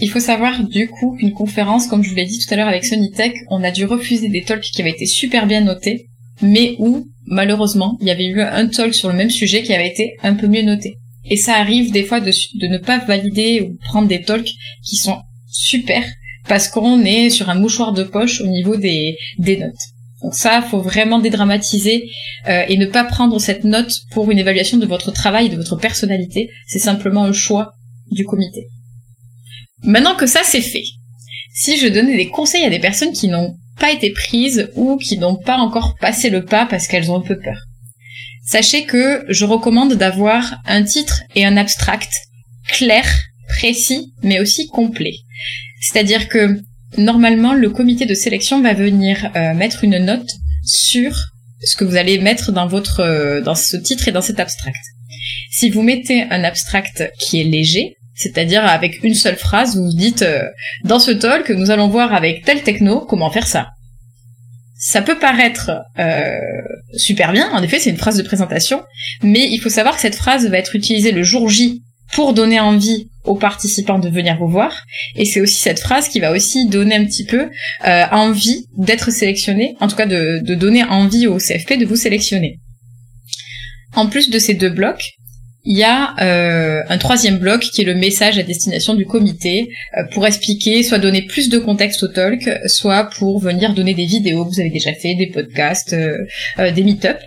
Il 0.00 0.10
faut 0.10 0.20
savoir 0.20 0.64
du 0.64 0.88
coup 0.88 1.16
qu'une 1.16 1.32
conférence, 1.32 1.86
comme 1.86 2.02
je 2.02 2.10
vous 2.10 2.16
l'ai 2.16 2.24
dit 2.24 2.38
tout 2.38 2.52
à 2.52 2.56
l'heure 2.56 2.68
avec 2.68 2.84
Sonitech, 2.84 3.34
on 3.50 3.62
a 3.62 3.70
dû 3.70 3.84
refuser 3.84 4.28
des 4.28 4.42
talks 4.42 4.62
qui 4.62 4.80
avaient 4.80 4.90
été 4.90 5.06
super 5.06 5.46
bien 5.46 5.60
notés, 5.60 6.06
mais 6.40 6.76
où 6.78 7.06
malheureusement 7.26 7.98
il 8.00 8.06
y 8.06 8.10
avait 8.10 8.26
eu 8.26 8.40
un 8.40 8.66
talk 8.68 8.94
sur 8.94 9.08
le 9.08 9.14
même 9.14 9.30
sujet 9.30 9.62
qui 9.62 9.74
avait 9.74 9.88
été 9.88 10.16
un 10.22 10.34
peu 10.34 10.46
mieux 10.46 10.62
noté. 10.62 10.96
Et 11.24 11.36
ça 11.36 11.56
arrive 11.56 11.92
des 11.92 12.04
fois 12.04 12.20
de, 12.20 12.32
ne 12.66 12.78
pas 12.78 12.98
valider 12.98 13.60
ou 13.60 13.76
prendre 13.84 14.08
des 14.08 14.22
talks 14.22 14.52
qui 14.82 14.96
sont 14.96 15.18
super 15.46 16.02
parce 16.48 16.68
qu'on 16.68 17.04
est 17.04 17.30
sur 17.30 17.50
un 17.50 17.54
mouchoir 17.54 17.92
de 17.92 18.02
poche 18.02 18.40
au 18.40 18.46
niveau 18.46 18.76
des, 18.76 19.16
des 19.38 19.58
notes. 19.58 19.74
Donc 20.22 20.34
ça, 20.34 20.62
faut 20.62 20.80
vraiment 20.80 21.18
dédramatiser 21.18 22.08
euh, 22.48 22.64
et 22.68 22.78
ne 22.78 22.86
pas 22.86 23.04
prendre 23.04 23.38
cette 23.40 23.64
note 23.64 23.92
pour 24.10 24.30
une 24.30 24.38
évaluation 24.38 24.78
de 24.78 24.86
votre 24.86 25.12
travail, 25.12 25.50
de 25.50 25.56
votre 25.56 25.76
personnalité. 25.76 26.48
C'est 26.66 26.78
simplement 26.78 27.24
un 27.24 27.32
choix 27.32 27.72
du 28.10 28.24
comité. 28.24 28.68
Maintenant 29.82 30.14
que 30.14 30.26
ça 30.26 30.40
c'est 30.44 30.60
fait, 30.60 30.84
si 31.54 31.78
je 31.78 31.88
donnais 31.88 32.16
des 32.16 32.28
conseils 32.28 32.64
à 32.64 32.70
des 32.70 32.78
personnes 32.78 33.12
qui 33.12 33.28
n'ont 33.28 33.56
pas 33.78 33.92
été 33.92 34.10
prises 34.10 34.70
ou 34.76 34.96
qui 34.96 35.18
n'ont 35.18 35.36
pas 35.36 35.56
encore 35.56 35.96
passé 36.00 36.30
le 36.30 36.44
pas 36.44 36.66
parce 36.66 36.86
qu'elles 36.86 37.10
ont 37.10 37.16
un 37.16 37.26
peu 37.26 37.38
peur, 37.38 37.58
sachez 38.46 38.84
que 38.84 39.24
je 39.28 39.44
recommande 39.44 39.94
d'avoir 39.94 40.60
un 40.66 40.82
titre 40.82 41.22
et 41.34 41.44
un 41.44 41.56
abstract 41.56 42.12
clair, 42.68 43.04
précis, 43.48 44.12
mais 44.22 44.40
aussi 44.40 44.68
complet. 44.68 45.14
C'est-à-dire 45.80 46.28
que 46.28 46.60
normalement 46.96 47.54
le 47.54 47.70
comité 47.70 48.06
de 48.06 48.14
sélection 48.14 48.62
va 48.62 48.74
venir 48.74 49.30
euh, 49.36 49.54
mettre 49.54 49.84
une 49.84 49.98
note 49.98 50.30
sur 50.64 51.12
ce 51.60 51.76
que 51.76 51.84
vous 51.84 51.96
allez 51.96 52.18
mettre 52.18 52.52
dans 52.52 52.66
votre 52.66 53.00
euh, 53.00 53.40
dans 53.40 53.54
ce 53.54 53.76
titre 53.76 54.08
et 54.08 54.12
dans 54.12 54.22
cet 54.22 54.40
abstract. 54.40 54.76
Si 55.50 55.70
vous 55.70 55.82
mettez 55.82 56.22
un 56.22 56.44
abstract 56.44 57.10
qui 57.18 57.40
est 57.40 57.44
léger, 57.44 57.96
c'est-à-dire 58.14 58.64
avec 58.64 59.02
une 59.02 59.14
seule 59.14 59.36
phrase, 59.36 59.76
vous 59.76 59.92
dites 59.92 60.22
euh, 60.22 60.42
dans 60.84 60.98
ce 60.98 61.10
talk, 61.10 61.48
nous 61.50 61.70
allons 61.70 61.88
voir 61.88 62.12
avec 62.12 62.44
tel 62.44 62.62
techno 62.62 63.00
comment 63.00 63.30
faire 63.30 63.46
ça. 63.46 63.68
Ça 64.78 65.00
peut 65.00 65.18
paraître 65.18 65.70
euh, 65.98 66.38
super 66.96 67.32
bien, 67.32 67.50
en 67.52 67.62
effet 67.62 67.78
c'est 67.78 67.90
une 67.90 67.96
phrase 67.96 68.16
de 68.16 68.22
présentation, 68.22 68.82
mais 69.22 69.48
il 69.50 69.58
faut 69.58 69.68
savoir 69.68 69.94
que 69.94 70.00
cette 70.00 70.16
phrase 70.16 70.46
va 70.48 70.58
être 70.58 70.74
utilisée 70.74 71.12
le 71.12 71.22
jour 71.22 71.48
J 71.48 71.82
pour 72.12 72.34
donner 72.34 72.60
envie 72.60 73.08
aux 73.24 73.36
participants 73.36 74.00
de 74.00 74.08
venir 74.08 74.36
vous 74.38 74.48
voir, 74.48 74.82
et 75.14 75.24
c'est 75.24 75.40
aussi 75.40 75.60
cette 75.60 75.80
phrase 75.80 76.08
qui 76.08 76.20
va 76.20 76.32
aussi 76.32 76.68
donner 76.68 76.96
un 76.96 77.04
petit 77.04 77.24
peu 77.24 77.48
euh, 77.86 78.04
envie 78.10 78.66
d'être 78.76 79.10
sélectionné, 79.10 79.76
en 79.80 79.88
tout 79.88 79.96
cas 79.96 80.06
de, 80.06 80.40
de 80.42 80.54
donner 80.54 80.84
envie 80.84 81.26
au 81.26 81.38
CFP 81.38 81.78
de 81.78 81.86
vous 81.86 81.96
sélectionner. 81.96 82.58
En 83.94 84.08
plus 84.08 84.30
de 84.30 84.38
ces 84.38 84.54
deux 84.54 84.70
blocs, 84.70 85.12
il 85.64 85.78
y 85.78 85.84
a 85.84 86.14
euh, 86.20 86.82
un 86.88 86.98
troisième 86.98 87.38
bloc 87.38 87.60
qui 87.60 87.82
est 87.82 87.84
le 87.84 87.94
message 87.94 88.38
à 88.38 88.42
destination 88.42 88.94
du 88.94 89.06
comité 89.06 89.70
euh, 89.96 90.02
pour 90.12 90.26
expliquer, 90.26 90.82
soit 90.82 90.98
donner 90.98 91.22
plus 91.22 91.48
de 91.48 91.58
contexte 91.58 92.02
au 92.02 92.08
talk, 92.08 92.50
soit 92.66 93.04
pour 93.16 93.38
venir 93.38 93.72
donner 93.74 93.94
des 93.94 94.06
vidéos 94.06 94.44
vous 94.44 94.58
avez 94.58 94.70
déjà 94.70 94.92
fait, 94.92 95.14
des 95.14 95.28
podcasts, 95.28 95.92
euh, 95.92 96.72
des 96.72 96.82
meet-up. 96.82 97.18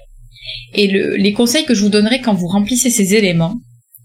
Et 0.74 0.88
les 0.88 1.34
conseils 1.34 1.66
que 1.66 1.74
je 1.74 1.82
vous 1.82 1.90
donnerai 1.90 2.20
quand 2.20 2.34
vous 2.34 2.48
remplissez 2.48 2.90
ces 2.90 3.16
éléments, 3.16 3.56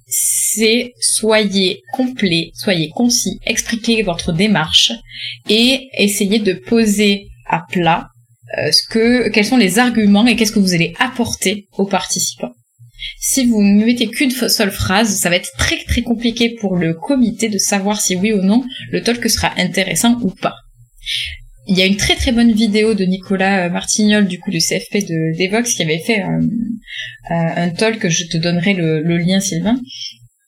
c'est 0.07 0.93
soyez 1.01 1.83
complet, 1.93 2.53
soyez 2.55 2.89
concis, 2.91 3.39
expliquez 3.45 4.03
votre 4.03 4.33
démarche 4.33 4.93
et 5.49 5.89
essayez 5.99 6.39
de 6.39 6.53
poser 6.53 7.27
à 7.49 7.63
plat 7.71 8.09
ce 8.57 8.83
que, 8.89 9.29
quels 9.29 9.45
sont 9.45 9.57
les 9.57 9.79
arguments 9.79 10.27
et 10.27 10.35
qu'est-ce 10.35 10.53
que 10.53 10.61
vous 10.61 10.75
allez 10.75 10.95
apporter 10.99 11.67
aux 11.77 11.87
participants. 11.87 12.55
Si 13.21 13.47
vous 13.47 13.63
ne 13.63 13.85
mettez 13.85 14.09
qu'une 14.09 14.31
seule 14.31 14.71
phrase, 14.71 15.19
ça 15.19 15.31
va 15.31 15.37
être 15.37 15.51
très 15.59 15.83
très 15.85 16.03
compliqué 16.03 16.57
pour 16.61 16.77
le 16.77 16.95
comité 16.95 17.49
de 17.49 17.59
savoir 17.59 18.01
si 18.01 18.17
oui 18.17 18.33
ou 18.33 18.43
non 18.43 18.65
le 18.91 19.03
talk 19.03 19.29
sera 19.29 19.53
intéressant 19.57 20.19
ou 20.23 20.31
pas. 20.31 20.57
Il 21.67 21.79
y 21.79 21.83
a 21.83 21.87
une 21.87 21.97
très 21.97 22.17
très 22.17 22.33
bonne 22.33 22.53
vidéo 22.53 22.95
de 22.95 23.05
Nicolas 23.05 23.69
Martignol, 23.69 24.27
du 24.27 24.41
coup 24.41 24.51
du 24.51 24.59
CFP 24.59 25.07
de 25.07 25.39
Devox, 25.39 25.75
qui 25.75 25.83
avait 25.83 25.99
fait 25.99 26.21
un, 26.21 26.41
un 27.31 27.71
talk, 27.71 28.09
je 28.09 28.25
te 28.25 28.37
donnerai 28.37 28.75
le, 28.75 29.17
lien 29.19 29.41
Sylvain, 29.41 29.79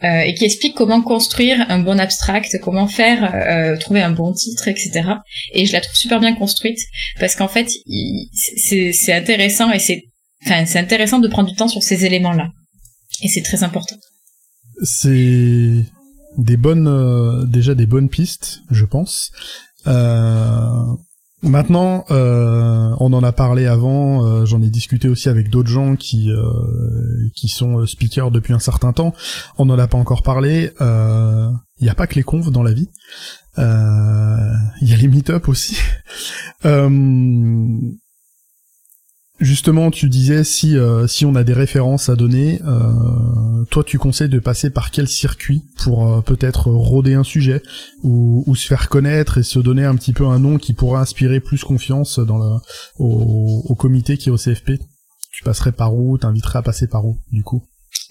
euh, 0.04 0.20
et 0.22 0.34
qui 0.34 0.44
explique 0.44 0.74
comment 0.74 1.00
construire 1.00 1.64
un 1.68 1.78
bon 1.78 2.00
abstract, 2.00 2.58
comment 2.60 2.88
faire, 2.88 3.34
euh, 3.34 3.76
trouver 3.76 4.02
un 4.02 4.10
bon 4.10 4.32
titre, 4.32 4.66
etc. 4.66 5.02
Et 5.54 5.64
je 5.64 5.72
la 5.72 5.80
trouve 5.80 5.94
super 5.94 6.18
bien 6.18 6.34
construite, 6.34 6.80
parce 7.20 7.36
qu'en 7.36 7.46
fait, 7.46 7.68
c'est 8.32 9.12
intéressant 9.12 9.70
et 9.70 9.78
c'est 9.78 10.04
Enfin, 10.44 10.66
c'est 10.66 10.78
intéressant 10.78 11.18
de 11.18 11.28
prendre 11.28 11.48
du 11.48 11.57
temps 11.57 11.68
sur 11.68 11.83
ces 11.83 12.05
éléments-là. 12.05 12.48
Et 13.22 13.28
c'est 13.28 13.42
très 13.42 13.62
important. 13.62 13.96
C'est 14.83 15.85
euh, 16.38 17.44
déjà 17.46 17.74
des 17.74 17.87
bonnes 17.87 18.09
pistes, 18.09 18.62
je 18.70 18.85
pense. 18.85 19.31
Euh, 19.87 20.85
maintenant, 21.42 22.05
euh, 22.11 22.94
on 22.98 23.12
en 23.12 23.22
a 23.22 23.33
parlé 23.33 23.66
avant. 23.66 24.44
J'en 24.44 24.62
ai 24.62 24.70
discuté 24.70 25.09
aussi 25.09 25.28
avec 25.28 25.50
d'autres 25.50 25.70
gens 25.70 25.96
qui 25.96 26.31
qui 27.35 27.48
sont 27.48 27.87
speakers 27.87 28.31
depuis 28.31 28.55
un 28.55 28.59
certain 28.59 28.92
temps. 28.92 29.14
On 29.59 29.66
n'en 29.66 29.78
a 29.78 29.87
pas 29.87 29.98
encore 29.98 30.22
parlé. 30.22 30.72
Il 30.81 31.85
n'y 31.85 31.90
a 31.90 31.94
pas 31.94 32.07
que 32.07 32.14
les 32.14 32.22
confs 32.22 32.50
dans 32.50 32.62
la 32.62 32.72
vie. 32.72 32.88
Il 33.59 34.88
y 34.88 34.92
a 34.92 34.96
les 34.96 35.09
meet-up 35.09 35.48
aussi. 35.48 35.76
Justement, 39.42 39.90
tu 39.90 40.09
disais 40.09 40.44
si 40.44 40.78
euh, 40.78 41.09
si 41.09 41.26
on 41.26 41.35
a 41.35 41.42
des 41.42 41.52
références 41.52 42.09
à 42.09 42.14
donner, 42.14 42.61
euh, 42.64 43.64
toi 43.70 43.83
tu 43.83 43.98
conseilles 43.98 44.28
de 44.28 44.38
passer 44.38 44.70
par 44.70 44.92
quel 44.92 45.09
circuit 45.09 45.62
pour 45.83 46.07
euh, 46.07 46.20
peut-être 46.20 46.70
rôder 46.70 47.14
un 47.14 47.24
sujet 47.24 47.61
ou, 48.05 48.55
se 48.55 48.68
faire 48.68 48.88
connaître 48.88 49.38
et 49.38 49.42
se 49.42 49.59
donner 49.59 49.85
un 49.85 49.96
petit 49.96 50.12
peu 50.12 50.26
un 50.26 50.38
nom 50.38 50.59
qui 50.59 50.74
pourrait 50.74 51.00
inspirer 51.00 51.40
plus 51.40 51.64
confiance 51.64 52.20
dans 52.20 52.38
le 52.38 52.61
au, 53.00 53.74
comité 53.74 54.16
qui 54.16 54.28
est 54.28 54.33
au 54.33 54.37
CFP. 54.37 54.74
Tu 55.33 55.42
passerais 55.42 55.72
par 55.72 55.92
où? 55.92 56.16
T'inviterais 56.18 56.61
à 56.61 56.62
passer 56.62 56.87
par 56.87 57.05
où 57.05 57.18
du 57.33 57.42
coup? 57.42 57.64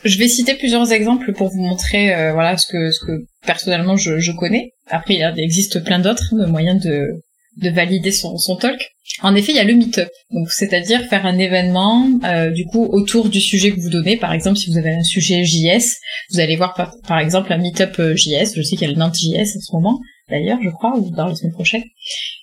Je 0.04 0.18
vais 0.18 0.28
citer 0.28 0.56
plusieurs 0.56 0.92
exemples 0.92 1.32
pour 1.32 1.48
vous 1.48 1.62
montrer 1.62 2.08
voilà 2.34 2.58
ce 2.58 2.68
que 2.68 3.26
personnellement 3.48 3.96
je 3.96 4.32
connais. 4.38 4.74
Après 4.90 5.14
il 5.14 5.40
existe 5.40 5.82
plein 5.86 6.00
d'autres 6.00 6.36
moyens 6.46 6.84
de 6.84 7.24
de 7.58 7.70
valider 7.70 8.12
son, 8.12 8.38
son 8.38 8.56
talk. 8.56 8.80
En 9.22 9.36
effet, 9.36 9.52
il 9.52 9.56
y 9.56 9.60
a 9.60 9.64
le 9.64 9.74
meet-up, 9.74 10.10
c'est-à-dire 10.50 11.06
faire 11.08 11.26
un 11.26 11.38
événement 11.38 12.08
euh, 12.24 12.50
du 12.50 12.66
coup 12.66 12.86
autour 12.86 13.30
du 13.30 13.42
sujet 13.42 13.72
que 13.72 13.80
vous 13.80 13.90
donnez. 13.90 14.18
Par 14.18 14.32
exemple, 14.32 14.58
si 14.58 14.72
vous 14.72 14.78
avez 14.78 14.92
un 14.92 15.04
sujet 15.04 15.44
JS, 15.44 15.98
vous 16.32 16.40
allez 16.40 16.56
voir 16.56 16.74
par, 16.74 17.20
exemple 17.20 17.52
un 17.52 17.58
meet-up 17.58 18.00
euh, 18.00 18.16
JS. 18.16 18.56
Je 18.56 18.62
sais 18.62 18.76
qu'il 18.76 18.88
y 18.88 18.92
a 18.92 18.94
le 18.94 19.00
Nantes 19.00 19.18
JS 19.18 19.58
en 19.58 19.62
ce 19.62 19.74
moment, 19.74 20.00
d'ailleurs, 20.30 20.60
je 20.64 20.70
crois, 20.70 20.98
ou 20.98 21.10
dans 21.12 21.28
la 21.28 21.36
semaine 21.36 21.54
prochaine. 21.54 21.84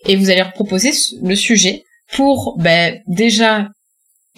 Et 0.06 0.16
vous 0.16 0.28
allez 0.28 0.40
leur 0.40 0.52
proposer 0.52 0.90
le 1.22 1.34
sujet 1.34 1.84
pour 2.12 2.56
ben, 2.58 3.00
déjà 3.06 3.68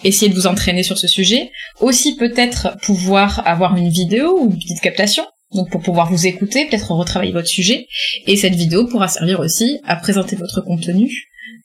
essayer 0.03 0.29
de 0.29 0.35
vous 0.35 0.47
entraîner 0.47 0.83
sur 0.83 0.97
ce 0.97 1.07
sujet, 1.07 1.51
aussi 1.79 2.15
peut-être 2.15 2.77
pouvoir 2.81 3.47
avoir 3.47 3.75
une 3.75 3.89
vidéo 3.89 4.39
ou 4.39 4.51
une 4.51 4.57
petite 4.57 4.81
captation 4.81 5.23
donc 5.53 5.69
pour 5.69 5.81
pouvoir 5.81 6.11
vous 6.11 6.27
écouter, 6.27 6.65
peut-être 6.65 6.91
retravailler 6.91 7.31
votre 7.31 7.47
sujet, 7.47 7.87
et 8.27 8.35
cette 8.35 8.55
vidéo 8.55 8.87
pourra 8.87 9.07
servir 9.07 9.39
aussi 9.39 9.79
à 9.85 9.95
présenter 9.95 10.35
votre 10.35 10.61
contenu 10.61 11.11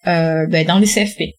euh, 0.07 0.47
ben, 0.47 0.67
dans 0.67 0.79
les 0.79 0.87
CFP. 0.87 1.35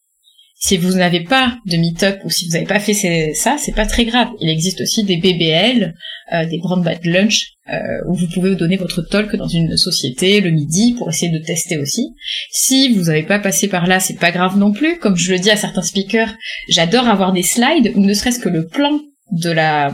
Si 0.60 0.76
vous 0.78 0.94
n'avez 0.94 1.24
pas 1.24 1.56
de 1.68 1.78
meet-up 1.78 2.20
ou 2.26 2.32
si 2.32 2.48
vous 2.48 2.54
n'avez 2.54 2.66
pas 2.66 2.80
fait 2.80 3.34
ça, 3.36 3.58
c'est 3.60 3.76
pas 3.76 3.86
très 3.86 4.06
grave. 4.06 4.30
Il 4.42 4.50
existe 4.50 4.82
aussi 4.82 5.04
des 5.04 5.18
BBL, 5.18 5.94
euh, 6.34 6.46
des 6.46 6.58
Brand 6.58 6.84
Bad 6.84 7.06
Lunch, 7.06 7.52
euh, 7.72 7.78
où 8.08 8.16
vous 8.16 8.28
pouvez 8.28 8.56
donner 8.56 8.76
votre 8.76 9.04
talk 9.04 9.36
dans 9.36 9.48
une 9.48 9.78
société 9.78 10.42
le 10.42 10.50
midi 10.50 10.96
pour 10.98 11.10
essayer 11.10 11.32
de 11.32 11.38
tester 11.38 11.78
aussi. 11.78 12.10
Si 12.50 12.92
vous 12.92 13.04
n'avez 13.04 13.22
pas 13.22 13.38
passé 13.38 13.68
par 13.68 13.86
là, 13.86 14.00
c'est 14.00 14.20
pas 14.20 14.32
grave 14.32 14.58
non 14.58 14.72
plus. 14.72 14.98
Comme 14.98 15.16
je 15.16 15.32
le 15.32 15.38
dis 15.38 15.52
à 15.52 15.58
certains 15.58 15.84
speakers, 15.84 16.34
j'adore 16.70 17.08
avoir 17.08 17.34
des 17.34 17.44
slides 17.44 17.92
ou 17.94 18.00
ne 18.00 18.14
serait-ce 18.16 18.40
que 18.40 18.50
le 18.50 18.66
plan 18.66 19.00
de 19.32 19.52
la 19.52 19.94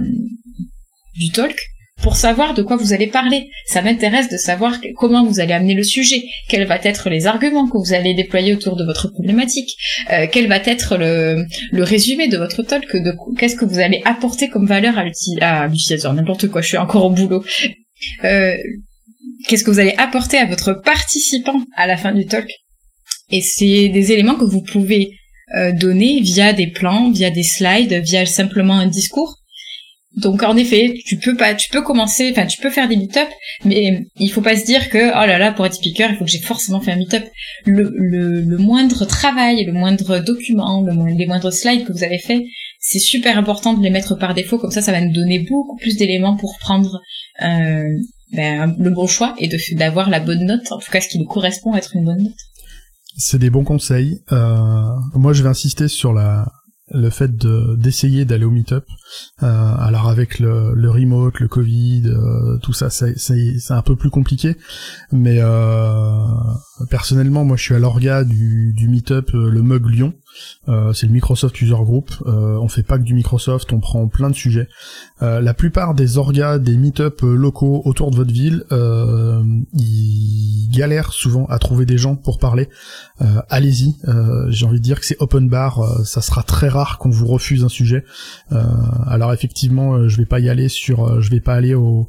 du 1.16 1.30
talk 1.30 1.56
pour 2.04 2.18
savoir 2.18 2.54
de 2.54 2.62
quoi 2.62 2.76
vous 2.76 2.94
allez 2.94 3.08
parler. 3.08 3.50
Ça 3.66 3.82
m'intéresse 3.82 4.30
de 4.30 4.38
savoir 4.38 4.80
comment 4.98 5.26
vous 5.26 5.40
allez 5.40 5.54
amener 5.54 5.74
le 5.74 5.84
sujet, 5.84 6.24
quels 6.50 6.68
vont 6.68 6.78
être 6.84 7.10
les 7.10 7.26
arguments 7.26 7.68
que 7.68 7.78
vous 7.78 7.94
allez 7.94 8.14
déployer 8.14 8.54
autour 8.54 8.76
de 8.76 8.84
votre 8.84 9.08
problématique, 9.08 9.76
euh, 10.12 10.28
quel 10.32 10.48
va 10.48 10.58
être 10.58 10.98
le, 10.98 11.46
résumé 11.84 12.28
de 12.28 12.38
votre 12.38 12.62
talk, 12.62 12.94
de 12.94 13.16
qu'est-ce 13.40 13.56
que 13.56 13.66
vous 13.66 13.80
allez 13.80 14.02
apporter 14.06 14.50
comme 14.50 14.68
valeur 14.68 14.98
à 14.98 15.06
l'utilisateur, 15.06 16.14
n'importe 16.14 16.50
quoi, 16.50 16.62
je 16.62 16.68
suis 16.68 16.78
encore 16.78 17.06
au 17.06 17.10
boulot. 17.10 17.44
Euh, 18.26 18.58
qu'est-ce 19.48 19.64
que 19.64 19.72
vous 19.72 19.80
allez 19.80 19.96
apporter 19.98 20.38
à 20.38 20.46
votre 20.46 20.74
participant 20.74 21.62
à 21.78 21.88
la 21.88 21.96
fin 21.96 22.12
du 22.12 22.26
talk. 22.26 22.50
Et 23.32 23.42
c'est 23.42 23.88
des 23.88 24.12
éléments 24.12 24.36
que 24.36 24.44
vous 24.44 24.62
pouvez 24.62 25.12
euh, 25.56 25.72
donner 25.72 26.20
via 26.20 26.52
des 26.52 26.68
plans, 26.68 27.12
via 27.12 27.30
des 27.30 27.44
slides, 27.44 27.94
via 28.04 28.26
simplement 28.26 28.76
un 28.76 28.88
discours 28.88 29.38
donc 30.16 30.44
en 30.44 30.56
effet, 30.56 30.94
tu 31.06 31.18
peux 31.18 31.36
pas, 31.36 31.56
tu 31.56 31.70
peux 31.70 31.82
commencer, 31.82 32.30
enfin 32.32 32.46
tu 32.46 32.62
peux 32.62 32.70
faire 32.70 32.88
des 32.88 32.98
meet-up, 32.98 33.28
mais 33.66 34.06
il 34.20 34.32
faut 34.32 34.42
pas 34.42 34.56
se 34.56 34.66
dire 34.66 34.90
que 34.90 35.10
oh 35.10 35.26
là 35.26 35.40
là 35.40 35.52
pour 35.52 35.66
être 35.66 35.74
speaker 35.74 36.12
il 36.12 36.18
faut 36.18 36.26
que 36.26 36.30
j'ai 36.30 36.42
forcément 36.42 36.82
fait 36.82 36.92
un 36.92 36.98
meet-up. 36.98 37.24
Le, 37.66 37.92
le, 37.96 38.58
moindre 38.58 39.06
travail, 39.06 39.66
le 39.66 39.74
moindre 39.74 40.20
document, 40.20 40.82
le 40.82 40.94
les 41.18 41.26
moindres 41.26 41.52
slides 41.52 41.86
que 41.86 41.92
vous 41.92 42.04
avez 42.04 42.20
fait, 42.20 42.46
c'est 42.80 43.00
super 43.00 43.40
important 43.40 43.74
de 43.74 43.82
les 43.82 43.90
mettre 43.90 44.16
par 44.16 44.36
défaut, 44.36 44.60
comme 44.60 44.72
ça 44.72 44.84
ça 44.84 44.92
va 44.92 45.02
nous 45.02 45.14
donner 45.14 45.40
beaucoup 45.40 45.78
plus 45.78 45.98
d'éléments 45.98 46.38
pour 46.38 46.58
prendre 46.60 47.02
euh, 47.42 47.84
ben, 48.34 48.76
le 48.78 48.90
bon 48.92 49.08
choix 49.08 49.34
et 49.40 49.50
d'avoir 49.74 50.12
la 50.12 50.20
bonne 50.20 50.46
note, 50.46 50.72
en 50.72 50.78
tout 50.78 50.92
cas 50.92 51.02
ce 51.02 51.08
qui 51.08 51.18
nous 51.18 51.26
correspond 51.26 51.74
à 51.74 51.80
être 51.80 51.96
une 51.96 52.06
bonne 52.06 52.24
note. 52.24 52.34
C'est 53.18 53.40
des 53.40 53.50
bons 53.50 53.64
conseils. 53.64 54.20
Euh, 54.32 54.96
moi 55.16 55.34
je 55.34 55.42
vais 55.42 55.50
insister 55.50 55.88
sur 55.88 56.14
la 56.14 56.46
le 56.94 57.10
fait 57.10 57.36
de 57.36 57.76
d'essayer 57.76 58.26
d'aller 58.26 58.46
au 58.46 58.52
meet-up. 58.52 58.86
Euh, 59.42 59.76
alors 59.78 60.10
avec 60.10 60.40
le, 60.40 60.74
le 60.76 60.90
remote, 60.90 61.40
le 61.40 61.48
Covid, 61.48 62.04
euh, 62.06 62.58
tout 62.60 62.74
ça, 62.74 62.90
c'est 62.90 63.16
un 63.70 63.82
peu 63.82 63.96
plus 63.96 64.10
compliqué. 64.10 64.56
Mais 65.12 65.38
euh, 65.40 66.26
personnellement, 66.90 67.44
moi, 67.44 67.58
je 67.58 67.64
suis 67.64 67.76
à 67.76 67.80
l'orga 67.80 68.24
du, 68.24 68.74
du 68.74 68.88
meet-up 68.88 69.32
le 69.34 69.62
Mug 69.62 69.90
Lyon. 69.90 70.14
Euh, 70.70 70.94
c'est 70.94 71.08
le 71.08 71.14
Microsoft 71.14 71.60
User 71.62 71.74
Group. 71.74 72.12
Euh, 72.26 72.58
on 72.58 72.68
fait 72.68 72.84
pas 72.84 72.98
que 72.98 73.04
du 73.04 73.14
Microsoft, 73.14 73.72
on 73.74 73.80
prend 73.80 74.08
plein 74.08 74.30
de 74.30 74.36
sujets. 74.36 74.68
Euh, 75.22 75.42
la 75.42 75.54
plupart 75.54 75.94
des 75.94 76.18
orgas, 76.18 76.58
des 76.58 76.78
meet-up 76.78 77.22
locaux 77.22 77.82
autour 77.86 78.12
de 78.12 78.16
votre 78.16 78.32
ville, 78.32 78.64
ils 79.74 80.70
galèrent 80.72 81.14
souvent 81.14 81.46
à 81.48 81.60
trouver 81.60 81.86
des 81.86 81.98
gens 81.98 82.16
pour 82.16 82.40
parler. 82.40 82.70
Allez-y. 83.50 83.96
J'ai 84.50 84.66
envie 84.66 84.80
de 84.80 84.84
dire 84.84 85.00
que 85.00 85.06
c'est 85.06 85.18
open 85.20 85.50
bar. 85.50 86.06
ça 86.06 86.22
sera 86.22 86.44
très 86.44 86.68
rare 86.68 86.98
qu'on 86.98 87.10
vous 87.10 87.28
refuse 87.28 87.64
un 87.64 87.70
sujet. 87.70 88.04
alors 89.08 89.34
effectivement, 89.34 90.08
je 90.08 90.18
vais 90.18 90.26
pas 90.26 90.40
y 90.40 90.50
aller 90.50 90.70
sur, 90.70 91.22
je 91.22 91.30
vais 91.30 91.40
pas 91.40 91.54
aller 91.54 91.76
au, 91.76 92.08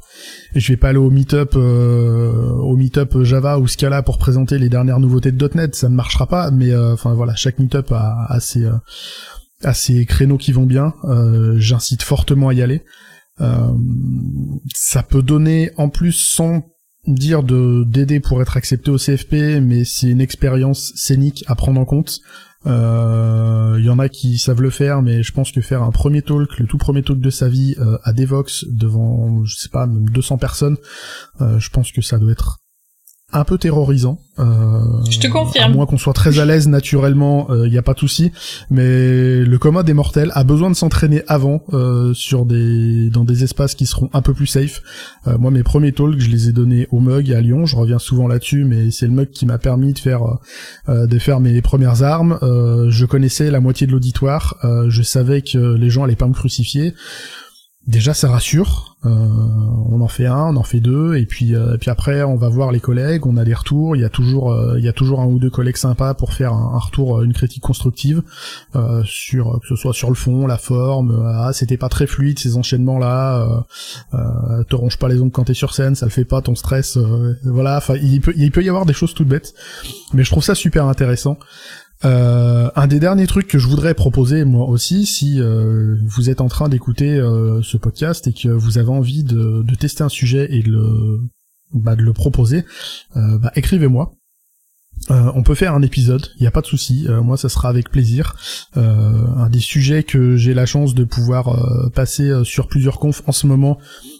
je 0.55 0.67
vais 0.71 0.77
pas 0.77 0.89
aller 0.89 0.97
au 0.97 1.09
meet-up, 1.09 1.55
au 1.55 2.75
meet-up 2.75 3.21
Java 3.23 3.59
ou 3.59 3.67
Scala 3.67 4.01
pour 4.03 4.17
présenter 4.17 4.57
les 4.57 4.69
dernières 4.69 4.99
nouveautés 4.99 5.31
de 5.31 5.49
.NET. 5.53 5.75
Ça 5.75 5.89
ne 5.89 5.95
marchera 5.95 6.27
pas. 6.27 6.51
Mais 6.51 6.75
enfin 6.75 7.13
voilà, 7.13 7.35
chaque 7.35 7.59
meet-up 7.59 7.91
a 7.91 8.14
à, 8.29 8.39
ces 8.39 8.69
ces 9.73 10.05
créneaux 10.05 10.37
qui 10.37 10.51
vont 10.51 10.65
bien. 10.65 10.93
Euh, 11.05 11.55
j'incite 11.57 12.03
fortement 12.03 12.49
à 12.49 12.53
y 12.53 12.61
aller. 12.61 12.83
Euh, 13.41 13.73
ça 14.73 15.03
peut 15.03 15.21
donner 15.21 15.71
en 15.77 15.89
plus 15.89 16.13
sans 16.13 16.63
dire 17.07 17.43
de 17.43 17.83
d'aider 17.85 18.19
pour 18.19 18.41
être 18.41 18.57
accepté 18.57 18.89
au 18.89 18.97
CFP, 18.97 19.61
mais 19.61 19.83
c'est 19.83 20.09
une 20.09 20.21
expérience 20.21 20.93
scénique 20.95 21.43
à 21.47 21.55
prendre 21.55 21.79
en 21.79 21.85
compte. 21.85 22.19
Il 22.65 22.71
euh, 22.71 23.79
y 23.79 23.89
en 23.89 23.99
a 23.99 24.09
qui 24.09 24.39
savent 24.39 24.61
le 24.61 24.71
faire, 24.71 25.03
mais 25.03 25.21
je 25.21 25.31
pense 25.31 25.51
que 25.51 25.61
faire 25.61 25.83
un 25.83 25.91
premier 25.91 26.23
talk, 26.23 26.57
le 26.57 26.65
tout 26.65 26.79
premier 26.79 27.03
talk 27.03 27.19
de 27.19 27.29
sa 27.29 27.47
vie 27.47 27.75
à 28.03 28.11
Devox 28.11 28.65
devant, 28.69 29.45
je 29.45 29.55
sais 29.55 29.69
pas, 29.69 29.85
même 29.85 30.09
200 30.09 30.39
personnes, 30.39 30.77
je 31.39 31.69
pense 31.69 31.91
que 31.91 32.01
ça 32.01 32.17
doit 32.17 32.31
être 32.31 32.64
un 33.33 33.43
peu 33.43 33.57
terrorisant. 33.57 34.19
Euh, 34.37 35.03
je 35.09 35.19
te 35.19 35.27
confirme. 35.27 35.71
À 35.71 35.73
moins 35.73 35.85
qu'on 35.85 35.97
soit 35.97 36.13
très 36.13 36.39
à 36.39 36.45
l'aise 36.45 36.67
naturellement, 36.67 37.47
il 37.49 37.55
euh, 37.55 37.69
n'y 37.69 37.77
a 37.77 37.81
pas 37.81 37.93
de 37.93 37.99
souci. 37.99 38.31
Mais 38.69 39.43
le 39.43 39.57
commun 39.57 39.83
des 39.83 39.93
mortels 39.93 40.31
a 40.35 40.43
besoin 40.43 40.69
de 40.69 40.75
s'entraîner 40.75 41.23
avant 41.27 41.63
euh, 41.73 42.13
sur 42.13 42.45
des 42.45 43.09
dans 43.09 43.23
des 43.23 43.43
espaces 43.43 43.75
qui 43.75 43.85
seront 43.87 44.09
un 44.13 44.21
peu 44.21 44.33
plus 44.33 44.47
safe. 44.47 44.81
Euh, 45.27 45.37
moi, 45.37 45.51
mes 45.51 45.63
premiers 45.63 45.91
talks, 45.91 46.19
je 46.19 46.29
les 46.29 46.49
ai 46.49 46.51
donnés 46.53 46.87
au 46.91 46.99
Mug 46.99 47.31
à 47.33 47.41
Lyon. 47.41 47.65
Je 47.65 47.75
reviens 47.75 47.99
souvent 47.99 48.27
là-dessus, 48.27 48.63
mais 48.63 48.91
c'est 48.91 49.07
le 49.07 49.13
Mug 49.13 49.31
qui 49.31 49.45
m'a 49.45 49.57
permis 49.57 49.93
de 49.93 49.99
faire 49.99 50.21
euh, 50.87 51.07
de 51.07 51.19
faire 51.19 51.39
mes 51.39 51.61
premières 51.61 52.03
armes. 52.03 52.37
je 52.41 53.05
connaissais 53.05 53.49
la 53.49 53.59
moitié 53.59 53.87
de 53.87 53.91
l'auditoire. 53.91 54.55
je 54.87 55.01
savais 55.01 55.41
que 55.41 55.75
les 55.75 55.89
gens 55.89 56.03
allaient 56.03 56.15
pas 56.15 56.27
me 56.27 56.33
crucifier 56.33 56.93
déjà 57.87 58.13
ça 58.13 58.29
rassure. 58.29 58.95
Euh, 59.05 59.09
on 59.09 60.01
en 60.01 60.07
fait 60.07 60.25
un, 60.25 60.47
on 60.47 60.55
en 60.55 60.63
fait 60.63 60.79
deux, 60.79 61.15
et 61.15 61.25
puis 61.27 61.53
euh, 61.53 61.75
et 61.75 61.77
puis 61.77 61.91
après 61.91 62.23
on 62.23 62.37
va 62.37 62.49
voir 62.49 62.71
les 62.71 62.79
collègues, 62.79 63.27
on 63.27 63.37
a 63.37 63.43
des 63.43 63.53
retours. 63.53 63.95
Il 63.95 64.01
y 64.01 64.05
a 64.05 64.09
toujours 64.09 64.51
euh, 64.51 64.79
il 64.79 64.85
y 64.85 64.87
a 64.87 64.93
toujours 64.93 65.21
un 65.21 65.25
ou 65.25 65.37
deux 65.37 65.51
collègues 65.51 65.77
sympas 65.77 66.15
pour 66.15 66.33
faire 66.33 66.53
un, 66.53 66.79
retour, 66.79 67.21
une 67.21 67.33
critique 67.33 67.61
constructive 67.61 68.23
sur 69.03 69.59
que 69.61 69.67
ce 69.67 69.75
soit 69.75 69.93
sur 69.93 70.09
le 70.09 70.15
fond, 70.15 70.47
la 70.47 70.57
forme. 70.57 71.23
ah 71.25 71.51
c'était 71.53 71.77
pas 71.77 71.89
très 71.89 72.07
fluide 72.07 72.39
ces 72.39 72.57
enchaînements 72.57 72.97
là. 72.97 73.65
te 74.11 74.75
ronge 74.75 74.97
pas 74.97 75.07
les 75.07 75.21
ongles 75.21 75.31
quand 75.31 75.45
t'es 75.45 75.53
sur 75.53 75.73
scène, 75.73 75.95
ça 75.95 76.05
le 76.05 76.11
fait 76.11 76.25
pas 76.25 76.41
ton 76.41 76.55
stress. 76.55 76.97
voilà, 77.43 77.77
enfin 77.77 77.95
il 78.01 78.21
peut 78.21 78.33
il 78.35 78.51
peut 78.51 78.63
y 78.63 78.69
avoir 78.69 78.85
des 78.85 78.93
choses 78.93 79.13
toutes 79.13 79.27
bêtes, 79.27 79.53
mais 80.13 80.23
je 80.23 80.31
trouve 80.31 80.43
ça 80.43 80.55
super 80.55 80.85
intéressant. 80.85 81.37
Euh, 82.03 82.69
un 82.75 82.87
des 82.87 82.99
derniers 82.99 83.27
trucs 83.27 83.47
que 83.47 83.57
je 83.57 83.67
voudrais 83.67 83.93
proposer 83.93 84.43
moi 84.43 84.67
aussi, 84.67 85.05
si 85.05 85.39
euh, 85.39 85.95
vous 86.03 86.29
êtes 86.29 86.41
en 86.41 86.49
train 86.49 86.67
d'écouter 86.67 87.11
euh, 87.11 87.61
ce 87.61 87.77
podcast 87.77 88.27
et 88.27 88.33
que 88.33 88.49
vous 88.49 88.77
avez 88.77 88.89
envie 88.89 89.23
de, 89.23 89.63
tester 89.79 90.03
un 90.03 90.09
sujet 90.09 90.47
et 90.51 90.61
de 90.61 90.71
le, 90.71 91.21
bah, 91.73 91.95
de 91.95 92.01
le 92.01 92.13
proposer, 92.13 92.65
bah, 93.15 93.51
écrivez-moi. 93.55 94.13
on 95.09 95.43
peut 95.43 95.55
faire 95.55 95.73
un 95.73 95.81
épisode, 95.81 96.27
il 96.37 96.41
n'y 96.41 96.47
a 96.47 96.51
pas 96.51 96.61
de 96.61 96.65
souci. 96.65 97.07
moi, 97.23 97.37
ça 97.37 97.49
sera 97.49 97.69
avec 97.69 97.89
plaisir. 97.89 98.35
un 98.75 99.49
des 99.49 99.59
sujets 99.59 100.03
que 100.03 100.35
j'ai 100.37 100.53
la 100.53 100.65
chance 100.65 100.95
de 100.95 101.03
pouvoir 101.03 101.91
passer 101.93 102.31
sur 102.43 102.67
plusieurs 102.67 102.99
confs 102.99 103.21
en 103.27 103.31
ce 103.31 103.47
moment, 103.47 103.77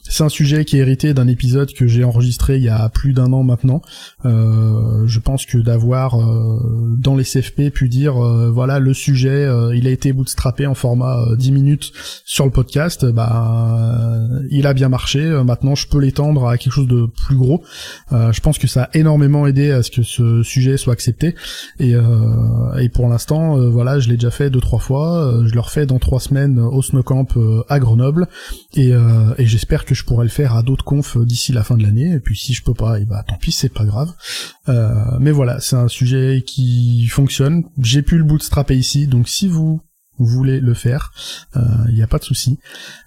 C'est 0.07 0.23
un 0.23 0.29
sujet 0.29 0.65
qui 0.65 0.77
est 0.77 0.81
hérité 0.81 1.15
d'un 1.15 1.27
épisode 1.27 1.73
que 1.73 1.87
j'ai 1.87 2.03
enregistré 2.03 2.57
il 2.57 2.63
y 2.63 2.69
a 2.69 2.89
plus 2.89 3.13
d'un 3.13 3.33
an 3.33 3.41
maintenant. 3.43 3.81
Euh, 4.23 5.07
je 5.07 5.19
pense 5.19 5.47
que 5.47 5.57
d'avoir 5.57 6.19
euh, 6.19 6.95
dans 6.99 7.15
les 7.15 7.23
CFP 7.23 7.71
pu 7.73 7.89
dire 7.89 8.23
euh, 8.23 8.51
voilà 8.51 8.77
le 8.77 8.93
sujet, 8.93 9.47
il 9.73 9.87
a 9.87 9.89
été 9.89 10.13
bootstrappé 10.13 10.67
en 10.67 10.75
format 10.75 11.17
10 11.35 11.51
minutes 11.51 11.91
sur 12.23 12.45
le 12.45 12.51
podcast, 12.51 13.05
bah 13.05 14.19
il 14.51 14.67
a 14.67 14.73
bien 14.73 14.89
marché. 14.89 15.19
maintenant, 15.43 15.73
je 15.75 15.87
peux 15.87 15.99
l'étendre 15.99 16.47
à 16.47 16.57
quelque 16.57 16.73
chose 16.73 16.87
de 16.87 17.07
plus 17.25 17.35
gros. 17.35 17.63
je 18.11 18.39
pense 18.41 18.59
que 18.59 18.67
ça 18.67 18.83
a 18.83 18.89
énormément 18.93 19.47
aidé 19.47 19.71
à 19.71 19.81
ce 19.81 19.89
que 19.89 20.03
ce 20.03 20.43
sujet 20.43 20.77
soit 20.77 20.93
accepté. 20.93 21.35
Et, 21.79 21.93
et 22.79 22.89
pour 22.89 23.07
l'instant, 23.09 23.57
voilà, 23.69 23.99
je 23.99 24.09
l'ai 24.09 24.15
déjà 24.15 24.31
fait 24.31 24.49
deux 24.49 24.61
trois 24.61 24.79
fois. 24.79 25.41
je 25.45 25.53
le 25.53 25.59
refais 25.59 25.85
dans 25.85 25.99
trois 25.99 26.19
semaines 26.19 26.59
au 26.59 26.81
Snowcamp 26.81 27.27
à 27.69 27.79
Grenoble. 27.79 28.27
Et, 28.75 28.89
et 28.89 29.45
j'espère 29.45 29.85
que 29.85 29.94
je 29.95 30.03
pourrais 30.03 30.25
le 30.25 30.29
faire 30.29 30.55
à 30.55 30.61
d'autres 30.61 30.85
confs 30.85 31.17
d'ici 31.17 31.51
la 31.51 31.63
fin 31.63 31.77
de 31.77 31.83
l'année. 31.83 32.13
Et 32.13 32.19
puis 32.19 32.37
si 32.37 32.53
je 32.53 32.63
peux 32.63 32.73
pas, 32.73 32.99
et 32.99 33.03
eh 33.03 33.05
bah 33.05 33.23
tant 33.27 33.37
pis, 33.37 33.51
c'est 33.51 33.73
pas 33.73 33.85
grave. 33.85 34.13
Euh, 34.69 34.93
mais 35.19 35.31
voilà, 35.31 35.59
c'est 35.59 35.75
un 35.75 35.87
sujet 35.87 36.43
qui 36.45 37.07
fonctionne. 37.07 37.63
J'ai 37.81 38.01
pu 38.01 38.17
le 38.17 38.23
bootstrapper 38.23 38.75
ici, 38.75 39.07
donc 39.07 39.27
si 39.27 39.47
vous 39.47 39.81
voulez 40.17 40.59
le 40.59 40.73
faire, 40.73 41.11
il 41.55 41.61
euh, 41.61 41.93
n'y 41.93 42.01
a 42.01 42.07
pas 42.07 42.17
de 42.17 42.23
souci. 42.23 42.57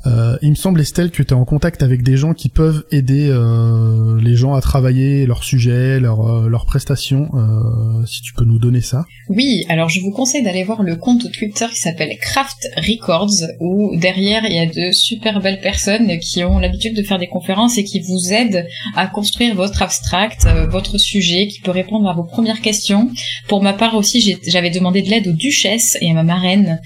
Euh, 0.07 0.37
il 0.43 0.51
me 0.51 0.55
semble 0.55 0.81
Estelle 0.81 1.11
que 1.11 1.23
tu 1.23 1.31
es 1.31 1.33
en 1.33 1.45
contact 1.45 1.83
avec 1.83 2.03
des 2.03 2.17
gens 2.17 2.35
qui 2.35 2.49
peuvent 2.49 2.85
aider 2.91 3.29
euh, 3.31 4.21
les 4.21 4.37
gens 4.37 4.55
à 4.55 4.61
travailler 4.61 5.27
leur 5.27 5.45
sujet, 5.45 6.01
leur, 6.01 6.27
euh, 6.27 6.49
leurs 6.49 6.67
prestations. 6.67 7.31
Euh, 7.35 8.05
si 8.07 8.23
tu 8.23 8.33
peux 8.35 8.45
nous 8.45 8.59
donner 8.59 8.81
ça. 8.81 9.05
Oui, 9.29 9.65
alors 9.69 9.89
je 9.89 10.01
vous 10.01 10.11
conseille 10.11 10.43
d'aller 10.43 10.65
voir 10.65 10.83
le 10.83 10.97
compte 10.97 11.31
Twitter 11.33 11.67
qui 11.73 11.81
s'appelle 11.81 12.17
Craft 12.21 12.69
Records, 12.77 13.35
où 13.61 13.97
derrière 13.97 14.45
il 14.45 14.55
y 14.55 14.59
a 14.59 14.67
de 14.67 14.93
super 14.93 15.41
belles 15.41 15.61
personnes 15.61 16.19
qui 16.19 16.45
ont 16.45 16.59
l'habitude 16.59 16.97
de 16.97 17.03
faire 17.03 17.19
des 17.19 17.27
conférences 17.27 17.79
et 17.79 17.85
qui 17.85 18.01
vous 18.01 18.33
aident 18.33 18.67
à 18.97 19.07
construire 19.07 19.55
votre 19.55 19.83
abstract, 19.83 20.47
votre 20.71 20.99
sujet, 20.99 21.49
qui 21.49 21.61
peut 21.61 21.71
répondre 21.71 22.09
à 22.09 22.15
vos 22.15 22.25
premières 22.25 22.61
questions. 22.61 23.11
Pour 23.49 23.63
ma 23.63 23.73
part 23.73 23.95
aussi, 23.95 24.37
j'avais 24.47 24.71
demandé 24.71 25.03
de 25.03 25.09
l'aide 25.09 25.29
aux 25.29 25.33
duchesses 25.33 25.97
et 26.01 26.11
à 26.11 26.15
ma 26.15 26.25
marraine 26.25 26.59
euh, 26.59 26.77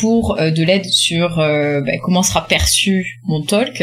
pour 0.00 0.38
euh, 0.38 0.50
de 0.50 0.62
l'aide 0.62 0.84
sur 0.86 1.38
euh, 1.38 1.80
ben, 1.80 1.98
comment 2.02 2.22
sera 2.22 2.46
perçu 2.46 3.20
mon 3.26 3.42
talk. 3.42 3.82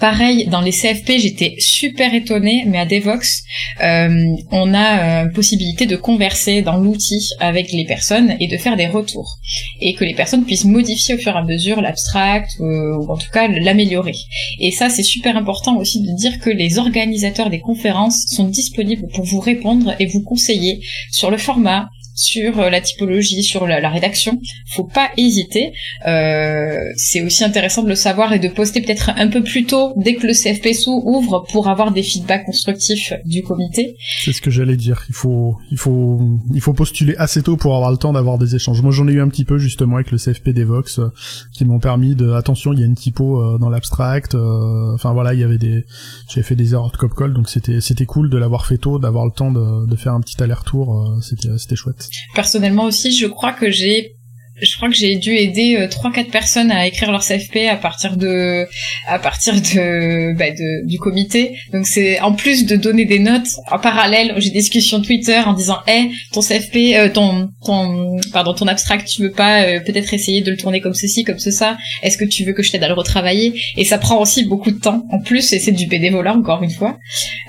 pareil, 0.00 0.46
dans 0.46 0.60
les 0.60 0.72
CFP, 0.72 1.18
j'étais 1.18 1.56
super 1.58 2.14
étonnée, 2.14 2.64
mais 2.66 2.78
à 2.78 2.86
Devox, 2.86 3.42
on 3.80 4.74
a 4.74 5.26
possibilité 5.28 5.86
de 5.86 5.96
converser 5.96 6.62
dans 6.62 6.76
l'outil 6.76 7.30
avec 7.40 7.72
les 7.72 7.84
personnes 7.84 8.36
et 8.40 8.48
de 8.48 8.56
faire 8.56 8.76
des 8.76 8.86
retours. 8.86 9.38
Et 9.80 9.94
que 9.94 10.04
les 10.04 10.14
personnes 10.14 10.44
puissent 10.44 10.64
modifier 10.64 11.14
au 11.14 11.18
fur 11.18 11.34
et 11.34 11.38
à 11.38 11.42
mesure 11.42 11.80
l'abstract, 11.80 12.50
ou 12.60 13.10
en 13.10 13.16
tout 13.16 13.30
cas 13.32 13.48
l'améliorer. 13.48 14.14
Et 14.58 14.70
ça, 14.70 14.88
c'est 14.88 15.02
super 15.02 15.36
important 15.36 15.76
aussi 15.76 16.00
de 16.00 16.16
dire 16.16 16.38
que 16.40 16.50
les 16.50 16.78
organisateurs 16.78 17.50
des 17.50 17.60
conférences 17.60 18.26
sont 18.26 18.48
disponibles 18.48 19.08
pour 19.14 19.24
vous 19.24 19.40
répondre 19.40 19.94
et 19.98 20.06
vous 20.06 20.22
conseiller 20.22 20.80
sur 21.10 21.30
le 21.30 21.38
format, 21.38 21.88
sur 22.18 22.58
euh, 22.58 22.68
la 22.68 22.80
typologie, 22.80 23.42
sur 23.44 23.66
la, 23.66 23.88
rédaction. 23.88 24.40
Faut 24.74 24.84
pas 24.84 25.10
hésiter. 25.16 25.72
Euh, 26.06 26.76
c'est 26.96 27.22
aussi 27.22 27.44
intéressant 27.44 27.84
de 27.84 27.88
le 27.88 27.94
savoir 27.94 28.32
et 28.32 28.38
de 28.38 28.48
poster 28.48 28.82
peut-être 28.82 29.10
un 29.16 29.28
peu 29.28 29.42
plus 29.42 29.64
tôt 29.64 29.94
dès 29.96 30.14
que 30.14 30.26
le 30.26 30.32
CFPSO 30.32 31.02
ouvre 31.04 31.46
pour 31.52 31.68
avoir 31.68 31.92
des 31.92 32.02
feedbacks 32.02 32.44
constructifs 32.44 33.12
du 33.24 33.42
comité. 33.42 33.96
C'est 34.24 34.32
ce 34.32 34.42
que 34.42 34.50
j'allais 34.50 34.76
dire. 34.76 35.04
Il 35.08 35.14
faut, 35.14 35.56
il 35.70 35.78
faut, 35.78 36.20
il 36.52 36.60
faut 36.60 36.72
postuler 36.72 37.14
assez 37.18 37.42
tôt 37.42 37.56
pour 37.56 37.76
avoir 37.76 37.92
le 37.92 37.96
temps 37.96 38.12
d'avoir 38.12 38.36
des 38.36 38.56
échanges. 38.56 38.82
Moi, 38.82 38.90
j'en 38.90 39.06
ai 39.06 39.12
eu 39.12 39.20
un 39.20 39.28
petit 39.28 39.44
peu 39.44 39.58
justement 39.58 39.94
avec 39.94 40.10
le 40.10 40.18
CFP 40.18 40.50
Devox 40.50 40.98
euh, 40.98 41.12
qui 41.52 41.64
m'ont 41.64 41.78
permis 41.78 42.16
de, 42.16 42.32
attention, 42.32 42.72
il 42.72 42.80
y 42.80 42.82
a 42.82 42.86
une 42.86 42.96
typo 42.96 43.40
euh, 43.40 43.58
dans 43.58 43.70
l'abstract. 43.70 44.34
Enfin 44.34 45.12
voilà, 45.12 45.34
il 45.34 45.40
y 45.40 45.44
avait 45.44 45.58
des, 45.58 45.84
j'avais 46.28 46.42
fait 46.42 46.56
des 46.56 46.74
erreurs 46.74 46.90
de 46.90 46.96
cop 46.96 47.14
call, 47.14 47.32
donc 47.32 47.48
c'était, 47.48 47.80
c'était 47.80 48.06
cool 48.06 48.28
de 48.28 48.38
l'avoir 48.38 48.66
fait 48.66 48.78
tôt, 48.78 48.98
d'avoir 48.98 49.24
le 49.24 49.30
temps 49.30 49.52
de, 49.52 49.86
de 49.86 49.96
faire 49.96 50.14
un 50.14 50.20
petit 50.20 50.42
aller-retour. 50.42 51.18
c'était, 51.22 51.56
c'était 51.58 51.76
chouette. 51.76 52.07
Personnellement 52.34 52.84
aussi, 52.84 53.12
je 53.12 53.26
crois 53.26 53.52
que 53.52 53.70
j'ai 53.70 54.14
je 54.60 54.76
crois 54.76 54.88
que 54.88 54.94
j'ai 54.94 55.16
dû 55.16 55.34
aider 55.34 55.76
euh, 55.76 55.88
trois 55.88 56.12
quatre 56.12 56.30
personnes 56.30 56.70
à 56.70 56.86
écrire 56.86 57.10
leur 57.10 57.24
CFP 57.24 57.68
à 57.70 57.76
partir 57.76 58.16
de 58.16 58.66
à 59.06 59.18
partir 59.18 59.54
de, 59.54 60.36
bah, 60.36 60.50
de 60.50 60.86
du 60.86 60.98
comité. 60.98 61.56
Donc 61.72 61.86
c'est 61.86 62.20
en 62.20 62.32
plus 62.32 62.66
de 62.66 62.76
donner 62.76 63.04
des 63.04 63.18
notes 63.18 63.48
en 63.70 63.78
parallèle, 63.78 64.34
j'ai 64.38 64.50
des 64.50 64.58
discussions 64.58 65.00
Twitter 65.00 65.38
en 65.38 65.52
disant 65.52 65.78
"Eh, 65.86 66.10
ton 66.32 66.40
CFP 66.40 66.96
euh, 66.96 67.08
ton 67.08 67.50
ton 67.64 68.18
pardon, 68.32 68.54
ton 68.54 68.66
abstract, 68.66 69.08
tu 69.08 69.22
veux 69.22 69.30
pas 69.30 69.62
euh, 69.62 69.80
peut-être 69.80 70.12
essayer 70.12 70.40
de 70.40 70.50
le 70.50 70.56
tourner 70.56 70.80
comme 70.80 70.94
ceci, 70.94 71.24
comme 71.24 71.38
ce 71.38 71.50
ça 71.50 71.76
Est-ce 72.02 72.18
que 72.18 72.24
tu 72.24 72.44
veux 72.44 72.52
que 72.52 72.62
je 72.62 72.70
t'aide 72.70 72.84
à 72.84 72.88
le 72.88 72.94
retravailler? 72.94 73.54
Et 73.76 73.84
ça 73.84 73.98
prend 73.98 74.20
aussi 74.20 74.44
beaucoup 74.44 74.70
de 74.70 74.78
temps 74.78 75.04
en 75.10 75.20
plus 75.20 75.52
et 75.52 75.58
c'est 75.58 75.72
du 75.72 75.86
bénévolat 75.86 76.34
encore 76.34 76.62
une 76.62 76.70
fois. 76.70 76.98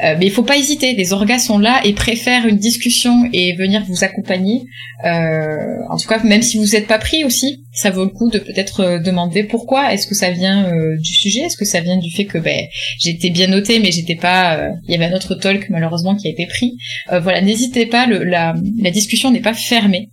mais 0.02 0.26
il 0.26 0.32
faut 0.32 0.44
pas 0.44 0.58
hésiter, 0.58 0.94
les 0.94 1.14
orgas 1.14 1.40
sont 1.40 1.60
là 1.60 1.82
et 1.84 1.94
préfèrent 1.94 2.46
une 2.46 2.58
discussion 2.58 3.30
et 3.34 3.56
venir 3.56 3.84
vous 3.88 4.04
accompagner. 4.04 4.62
en 5.04 5.98
tout 5.98 6.08
cas, 6.08 6.22
même 6.24 6.42
si 6.42 6.58
vous 6.58 6.66
n'êtes 6.66 6.88
pas 6.88 6.99
pris 7.00 7.24
aussi. 7.24 7.66
Ça 7.74 7.90
vaut 7.90 8.04
le 8.04 8.10
coup 8.10 8.30
de 8.30 8.40
peut-être 8.40 8.82
euh, 8.82 9.00
demander 9.00 9.44
pourquoi. 9.44 9.94
Est-ce 9.94 10.08
que 10.08 10.16
ça 10.16 10.32
vient 10.32 10.72
euh, 10.72 10.98
du 10.98 11.14
sujet 11.14 11.42
Est-ce 11.42 11.58
que 11.58 11.66
ça 11.66 11.82
vient 11.82 11.98
du 11.98 12.12
fait 12.12 12.26
que 12.26 12.38
ben, 12.38 12.68
j'étais 13.00 13.30
bien 13.30 13.48
noté 13.48 13.80
mais 13.80 13.92
j'étais 13.92 14.16
pas. 14.16 14.58
Euh, 14.58 14.70
il 14.88 14.92
y 14.92 14.96
avait 14.96 15.12
un 15.12 15.16
autre 15.16 15.36
talk 15.36 15.70
malheureusement 15.70 16.16
qui 16.16 16.28
a 16.28 16.32
été 16.32 16.46
pris. 16.46 16.78
voilà, 17.10 17.42
n'hésitez 17.42 17.86
pas. 17.86 18.06
La, 18.08 18.54
discussion 18.92 19.32
n'est 19.32 19.42
pas 19.42 19.54
fermée. 19.54 20.10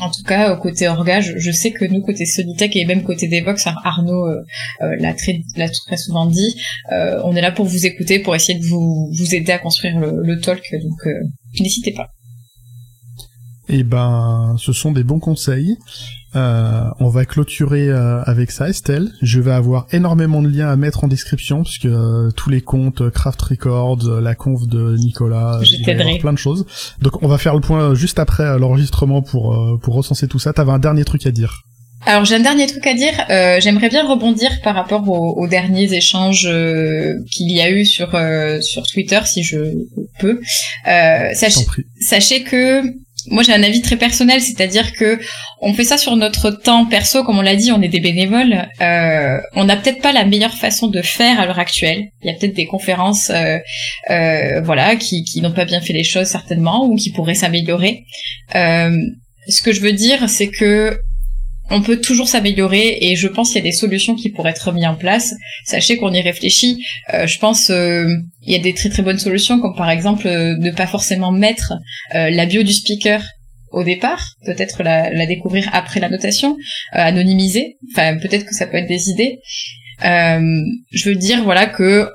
En 0.00 0.10
tout 0.10 0.22
cas, 0.22 0.56
côté 0.56 0.88
orga, 0.88 1.20
je, 1.20 1.50
sais 1.50 1.70
que 1.70 1.84
nous, 1.84 2.00
côté 2.00 2.24
Sonitech 2.24 2.74
et 2.74 2.86
même 2.86 3.02
côté 3.02 3.28
Devox, 3.28 3.66
Arnaud 3.84 4.26
l'a 4.80 5.14
très, 5.14 5.42
souvent 5.96 6.26
dit, 6.26 6.56
on 6.90 7.36
est 7.36 7.42
là 7.42 7.52
pour 7.52 7.66
vous 7.66 7.86
écouter, 7.86 8.18
pour 8.18 8.34
essayer 8.34 8.58
de 8.58 8.64
vous, 8.64 9.12
aider 9.32 9.52
à 9.52 9.58
construire 9.58 9.98
le 9.98 10.40
talk, 10.40 10.62
donc 10.72 11.14
n'hésitez 11.60 11.92
pas. 11.92 12.13
Et 13.68 13.78
eh 13.78 13.82
ben, 13.82 14.56
ce 14.58 14.72
sont 14.74 14.92
des 14.92 15.04
bons 15.04 15.20
conseils. 15.20 15.78
Euh, 16.36 16.82
on 16.98 17.08
va 17.08 17.24
clôturer 17.24 17.88
euh, 17.88 18.22
avec 18.24 18.50
ça, 18.50 18.68
Estelle. 18.68 19.10
Je 19.22 19.40
vais 19.40 19.52
avoir 19.52 19.86
énormément 19.92 20.42
de 20.42 20.48
liens 20.48 20.68
à 20.68 20.76
mettre 20.76 21.04
en 21.04 21.08
description 21.08 21.62
parce 21.62 21.78
que 21.78 21.88
euh, 21.88 22.30
tous 22.32 22.50
les 22.50 22.60
comptes 22.60 23.08
Craft 23.10 23.40
Records, 23.40 24.20
la 24.20 24.34
conf 24.34 24.66
de 24.66 24.96
Nicolas, 24.98 25.60
il 25.62 26.18
plein 26.20 26.32
de 26.32 26.38
choses. 26.38 26.66
Donc 27.00 27.22
on 27.22 27.28
va 27.28 27.38
faire 27.38 27.54
le 27.54 27.60
point 27.60 27.94
juste 27.94 28.18
après 28.18 28.58
l'enregistrement 28.58 29.22
pour 29.22 29.78
pour 29.80 29.94
recenser 29.94 30.28
tout 30.28 30.38
ça. 30.38 30.52
T'avais 30.52 30.72
un 30.72 30.78
dernier 30.78 31.04
truc 31.04 31.24
à 31.26 31.30
dire. 31.30 31.62
Alors 32.06 32.26
j'ai 32.26 32.34
un 32.34 32.40
dernier 32.40 32.66
truc 32.66 32.86
à 32.86 32.94
dire. 32.94 33.14
J'aimerais 33.60 33.88
bien 33.88 34.06
rebondir 34.06 34.50
par 34.62 34.74
rapport 34.74 35.08
aux, 35.08 35.46
derniers 35.46 35.94
échanges 35.94 36.48
qu'il 37.30 37.50
y 37.50 37.60
a 37.60 37.70
eu 37.70 37.84
sur 37.84 38.10
sur 38.60 38.86
Twitter, 38.86 39.20
si 39.24 39.44
je 39.44 39.58
peux. 40.18 40.40
Sachez 42.00 42.42
que 42.42 43.03
moi 43.30 43.42
j'ai 43.42 43.52
un 43.52 43.62
avis 43.62 43.80
très 43.80 43.96
personnel, 43.96 44.40
c'est-à-dire 44.40 44.92
que 44.92 45.18
on 45.60 45.72
fait 45.74 45.84
ça 45.84 45.96
sur 45.98 46.16
notre 46.16 46.50
temps 46.50 46.86
perso, 46.86 47.24
comme 47.24 47.38
on 47.38 47.42
l'a 47.42 47.56
dit, 47.56 47.72
on 47.72 47.80
est 47.82 47.88
des 47.88 48.00
bénévoles. 48.00 48.68
Euh, 48.80 49.38
on 49.54 49.64
n'a 49.64 49.76
peut-être 49.76 50.02
pas 50.02 50.12
la 50.12 50.24
meilleure 50.24 50.54
façon 50.54 50.88
de 50.88 51.02
faire 51.02 51.40
à 51.40 51.46
l'heure 51.46 51.58
actuelle. 51.58 52.08
Il 52.22 52.30
y 52.30 52.34
a 52.34 52.38
peut-être 52.38 52.54
des 52.54 52.66
conférences, 52.66 53.30
euh, 53.30 53.58
euh, 54.10 54.60
voilà, 54.62 54.96
qui, 54.96 55.24
qui 55.24 55.40
n'ont 55.40 55.52
pas 55.52 55.64
bien 55.64 55.80
fait 55.80 55.92
les 55.92 56.04
choses 56.04 56.28
certainement 56.28 56.86
ou 56.86 56.96
qui 56.96 57.10
pourraient 57.10 57.34
s'améliorer. 57.34 58.04
Euh, 58.54 58.96
ce 59.48 59.62
que 59.62 59.72
je 59.72 59.80
veux 59.80 59.92
dire, 59.92 60.28
c'est 60.28 60.48
que 60.48 60.98
on 61.70 61.82
peut 61.82 62.00
toujours 62.00 62.28
s'améliorer 62.28 62.98
et 63.00 63.16
je 63.16 63.26
pense 63.26 63.48
qu'il 63.48 63.56
y 63.56 63.60
a 63.60 63.70
des 63.70 63.72
solutions 63.72 64.14
qui 64.14 64.28
pourraient 64.30 64.50
être 64.50 64.72
mises 64.72 64.86
en 64.86 64.96
place. 64.96 65.34
Sachez 65.64 65.96
qu'on 65.96 66.12
y 66.12 66.20
réfléchit. 66.20 66.84
Euh, 67.12 67.26
je 67.26 67.38
pense 67.38 67.70
euh, 67.70 68.06
y 68.42 68.54
a 68.54 68.58
des 68.58 68.74
très 68.74 68.90
très 68.90 69.02
bonnes 69.02 69.18
solutions 69.18 69.60
comme 69.60 69.74
par 69.74 69.90
exemple 69.90 70.26
euh, 70.26 70.56
ne 70.58 70.70
pas 70.70 70.86
forcément 70.86 71.32
mettre 71.32 71.74
la 72.12 72.46
bio 72.46 72.62
du 72.62 72.72
speaker 72.72 73.22
au 73.70 73.82
départ, 73.82 74.24
peut-être 74.46 74.84
la, 74.84 75.10
la, 75.10 75.26
découvrir 75.26 75.68
après 75.72 75.98
la 75.98 76.08
notation, 76.08 76.56
anonymiser. 76.92 77.76
Enfin 77.92 78.16
peut-être 78.18 78.46
que 78.46 78.54
ça 78.54 78.66
peut 78.66 78.76
être 78.76 78.88
des 78.88 79.08
idées. 79.08 79.40
je 80.00 81.08
veux 81.08 81.16
dire 81.16 81.42
voilà 81.42 81.66
que 81.66 82.08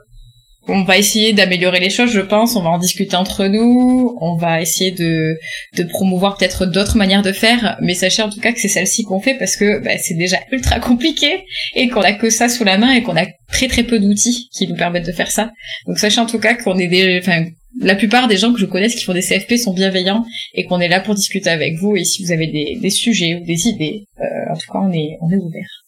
on 0.70 0.84
va 0.84 0.98
essayer 0.98 1.34
d'améliorer 1.34 1.80
les 1.80 1.90
choses, 1.90 2.12
je 2.12 2.22
pense. 2.22 2.56
On 2.56 2.62
va 2.62 2.70
en 2.70 2.78
discuter 2.78 3.16
entre 3.16 3.46
nous. 3.46 4.16
On 4.22 4.36
va 4.36 4.62
essayer 4.62 4.92
de, 4.92 5.38
de 5.76 5.84
promouvoir 5.84 6.38
peut-être 6.38 6.66
d'autres 6.66 6.98
manières 6.98 7.22
de 7.22 7.32
faire. 7.32 7.78
Mais 7.82 7.94
sachez 7.94 8.22
en 8.22 8.30
tout 8.30 8.40
cas 8.40 8.52
que 8.54 8.60
c'est 8.60 8.68
celle-ci 8.68 9.04
qu'on 9.04 9.20
fait 9.20 9.36
parce 9.36 9.56
que 9.56 9.84
bah, 9.84 9.98
c'est 9.98 10.14
déjà 10.14 10.38
ultra 10.52 10.80
compliqué 10.80 11.44
et 11.76 11.90
qu'on 11.90 12.02
a 12.02 12.14
que 12.14 12.30
ça 12.30 12.50
sous 12.50 12.64
la 12.64 12.78
main 12.78 12.94
et 12.94 13.04
qu'on 13.04 13.18
a 13.18 13.26
très 13.52 13.68
très 13.68 13.84
peu 13.84 14.00
d'outils 14.00 14.50
qui 14.54 14.68
nous 14.68 14.76
permettent 14.76 15.08
de 15.08 15.12
faire 15.12 15.32
ça. 15.32 15.52
Donc 15.88 15.98
sachez 15.98 16.22
en 16.22 16.26
tout 16.26 16.40
cas 16.40 16.56
qu'on 16.56 16.78
est 16.78 16.88
des, 16.88 17.20
enfin, 17.22 17.46
la 17.82 17.96
plupart 17.96 18.28
des 18.28 18.38
gens 18.38 18.54
que 18.54 18.60
je 18.60 18.66
connaisse 18.66 18.96
qui 18.96 19.04
font 19.04 19.14
des 19.14 19.22
CFP 19.22 19.58
sont 19.58 19.74
bienveillants 19.74 20.26
et 20.54 20.66
qu'on 20.66 20.80
est 20.80 20.88
là 20.88 21.00
pour 21.00 21.16
discuter 21.16 21.50
avec 21.50 21.76
vous. 21.76 21.96
Et 21.96 22.04
si 22.04 22.24
vous 22.24 22.32
avez 22.32 22.48
des, 22.48 22.78
des 22.82 22.90
sujets 22.90 23.36
ou 23.36 23.46
des 23.46 23.68
idées, 23.68 24.06
euh, 24.20 24.54
en 24.54 24.58
tout 24.58 24.72
cas, 24.72 24.80
on 24.80 24.92
est, 24.92 25.18
on 25.22 25.32
est 25.32 25.38
ouvert. 25.38 25.86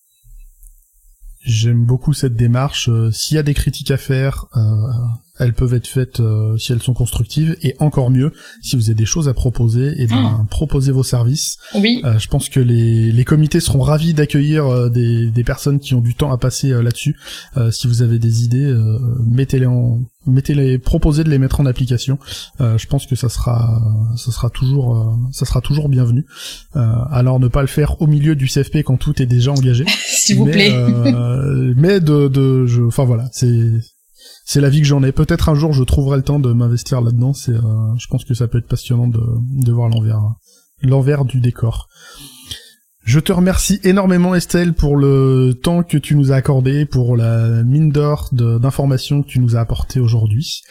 J'aime 1.43 1.85
beaucoup 1.85 2.13
cette 2.13 2.35
démarche. 2.35 2.89
Euh, 2.89 3.11
s'il 3.11 3.35
y 3.35 3.39
a 3.39 3.43
des 3.43 3.53
critiques 3.53 3.91
à 3.91 3.97
faire, 3.97 4.45
euh, 4.55 4.91
elles 5.41 5.53
peuvent 5.53 5.73
être 5.73 5.87
faites 5.87 6.19
euh, 6.21 6.55
si 6.57 6.71
elles 6.71 6.81
sont 6.81 6.93
constructives, 6.93 7.57
et 7.61 7.75
encore 7.79 8.09
mieux, 8.11 8.31
si 8.61 8.75
vous 8.75 8.83
avez 8.85 8.95
des 8.95 9.05
choses 9.05 9.27
à 9.27 9.33
proposer, 9.33 10.01
et 10.01 10.07
ben 10.07 10.15
Ah. 10.39 10.45
proposez 10.49 10.91
vos 10.91 11.03
services. 11.03 11.57
Oui. 11.75 12.01
Euh, 12.05 12.17
je 12.19 12.27
pense 12.29 12.47
que 12.47 12.59
les, 12.59 13.11
les 13.11 13.25
comités 13.25 13.59
seront 13.59 13.81
ravis 13.81 14.13
d'accueillir 14.13 14.65
euh, 14.67 14.89
des, 14.89 15.29
des 15.31 15.43
personnes 15.43 15.79
qui 15.79 15.93
ont 15.95 16.01
du 16.01 16.15
temps 16.15 16.31
à 16.31 16.37
passer 16.37 16.71
euh, 16.71 16.81
là-dessus. 16.81 17.15
Euh, 17.57 17.71
si 17.71 17.87
vous 17.87 18.01
avez 18.01 18.19
des 18.19 18.43
idées, 18.43 18.65
euh, 18.65 18.97
mettez-les 19.25 19.65
en 19.65 19.99
mettez-les 20.27 20.77
proposez 20.77 21.23
de 21.23 21.29
les 21.31 21.39
mettre 21.39 21.59
en 21.61 21.65
application. 21.65 22.19
Euh, 22.61 22.77
je 22.77 22.85
pense 22.85 23.07
que 23.07 23.15
ça 23.15 23.27
sera 23.27 23.81
ça 24.15 24.31
sera 24.31 24.51
toujours 24.51 24.95
euh, 24.95 25.05
ça 25.31 25.45
sera 25.45 25.61
toujours 25.61 25.89
bienvenu. 25.89 26.25
Euh, 26.75 26.79
alors 27.09 27.39
ne 27.39 27.47
pas 27.47 27.61
le 27.61 27.67
faire 27.67 27.99
au 28.03 28.05
milieu 28.07 28.35
du 28.35 28.45
CFP 28.47 28.83
quand 28.85 28.97
tout 28.97 29.19
est 29.19 29.25
déjà 29.25 29.51
engagé. 29.51 29.83
S'il 30.05 30.37
vous 30.37 30.45
mais, 30.45 30.51
plaît. 30.51 30.71
euh, 30.75 31.73
mais 31.75 31.99
de, 31.99 32.27
de 32.27 32.67
je, 32.67 32.83
enfin 32.83 33.03
voilà, 33.05 33.29
c'est 33.31 33.71
c'est 34.45 34.61
la 34.61 34.69
vie 34.69 34.81
que 34.81 34.87
j'en 34.87 35.03
ai. 35.03 35.11
Peut-être 35.11 35.49
un 35.49 35.55
jour 35.55 35.73
je 35.73 35.83
trouverai 35.83 36.17
le 36.17 36.23
temps 36.23 36.39
de 36.39 36.51
m'investir 36.51 37.01
là-dedans. 37.01 37.33
C'est, 37.33 37.51
euh, 37.51 37.95
je 37.97 38.07
pense 38.07 38.25
que 38.25 38.33
ça 38.33 38.47
peut 38.47 38.57
être 38.57 38.67
passionnant 38.67 39.07
de, 39.07 39.21
de 39.63 39.71
voir 39.71 39.89
l'envers, 39.89 40.21
l'envers 40.81 41.25
du 41.25 41.39
décor. 41.39 41.87
Je 43.03 43.19
te 43.19 43.31
remercie 43.31 43.79
énormément 43.83 44.35
Estelle 44.35 44.73
pour 44.73 44.95
le 44.95 45.53
temps 45.61 45.81
que 45.81 45.97
tu 45.97 46.15
nous 46.15 46.31
as 46.31 46.35
accordé, 46.35 46.85
pour 46.85 47.17
la 47.17 47.63
mine 47.63 47.91
d'or 47.91 48.29
d'informations 48.31 49.23
que 49.23 49.27
tu 49.27 49.39
nous 49.39 49.55
as 49.55 49.59
apporté 49.59 49.99
aujourd'hui. 49.99 50.61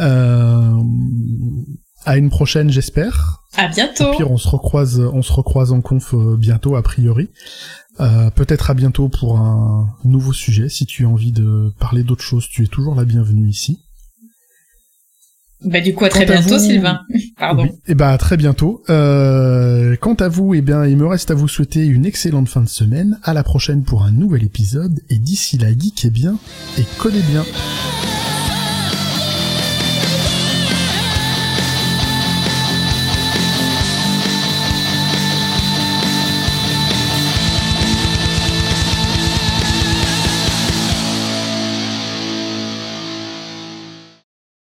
Euh, 0.00 0.72
à 2.06 2.16
une 2.16 2.30
prochaine, 2.30 2.70
j'espère. 2.70 3.42
À 3.56 3.66
Au 3.66 3.68
bientôt. 3.68 4.10
pire, 4.12 4.30
on 4.30 4.38
se 4.38 4.48
recroise, 4.48 5.00
on 5.00 5.20
se 5.20 5.32
recroise 5.32 5.72
en 5.72 5.82
conf 5.82 6.14
euh, 6.14 6.36
bientôt, 6.38 6.76
a 6.76 6.82
priori. 6.82 7.28
Euh, 8.00 8.30
Peut-être 8.30 8.70
à 8.70 8.74
bientôt 8.74 9.08
pour 9.08 9.38
un 9.38 9.88
nouveau 10.04 10.32
sujet. 10.32 10.68
Si 10.68 10.86
tu 10.86 11.04
as 11.04 11.08
envie 11.08 11.32
de 11.32 11.72
parler 11.78 12.02
d'autre 12.02 12.22
chose, 12.24 12.46
tu 12.50 12.64
es 12.64 12.66
toujours 12.66 12.94
la 12.94 13.04
bienvenue 13.04 13.48
ici. 13.48 13.78
Bah 15.62 15.82
du 15.82 15.92
coup 15.94 16.06
à 16.06 16.08
très 16.08 16.24
Quant 16.24 16.32
à 16.32 16.36
bientôt 16.38 16.56
vous- 16.56 16.64
Sylvain. 16.64 17.00
Pardon. 17.38 17.64
Oui. 17.64 17.70
Et 17.86 17.94
bah 17.94 18.10
à 18.12 18.16
très 18.18 18.38
bientôt. 18.38 18.82
Euh, 18.88 19.94
quant 20.00 20.14
à 20.14 20.28
vous, 20.28 20.54
eh 20.54 20.62
bien, 20.62 20.86
il 20.86 20.96
me 20.96 21.06
reste 21.06 21.30
à 21.30 21.34
vous 21.34 21.48
souhaiter 21.48 21.84
une 21.84 22.06
excellente 22.06 22.48
fin 22.48 22.62
de 22.62 22.68
semaine. 22.68 23.18
À 23.24 23.34
la 23.34 23.42
prochaine 23.42 23.82
pour 23.84 24.02
un 24.04 24.10
nouvel 24.12 24.42
épisode. 24.44 24.98
Et 25.10 25.18
d'ici 25.18 25.58
là, 25.58 25.68
geek 25.76 26.06
est 26.06 26.10
bien 26.10 26.38
et 26.78 26.84
codez 26.98 27.20
bien. 27.30 27.44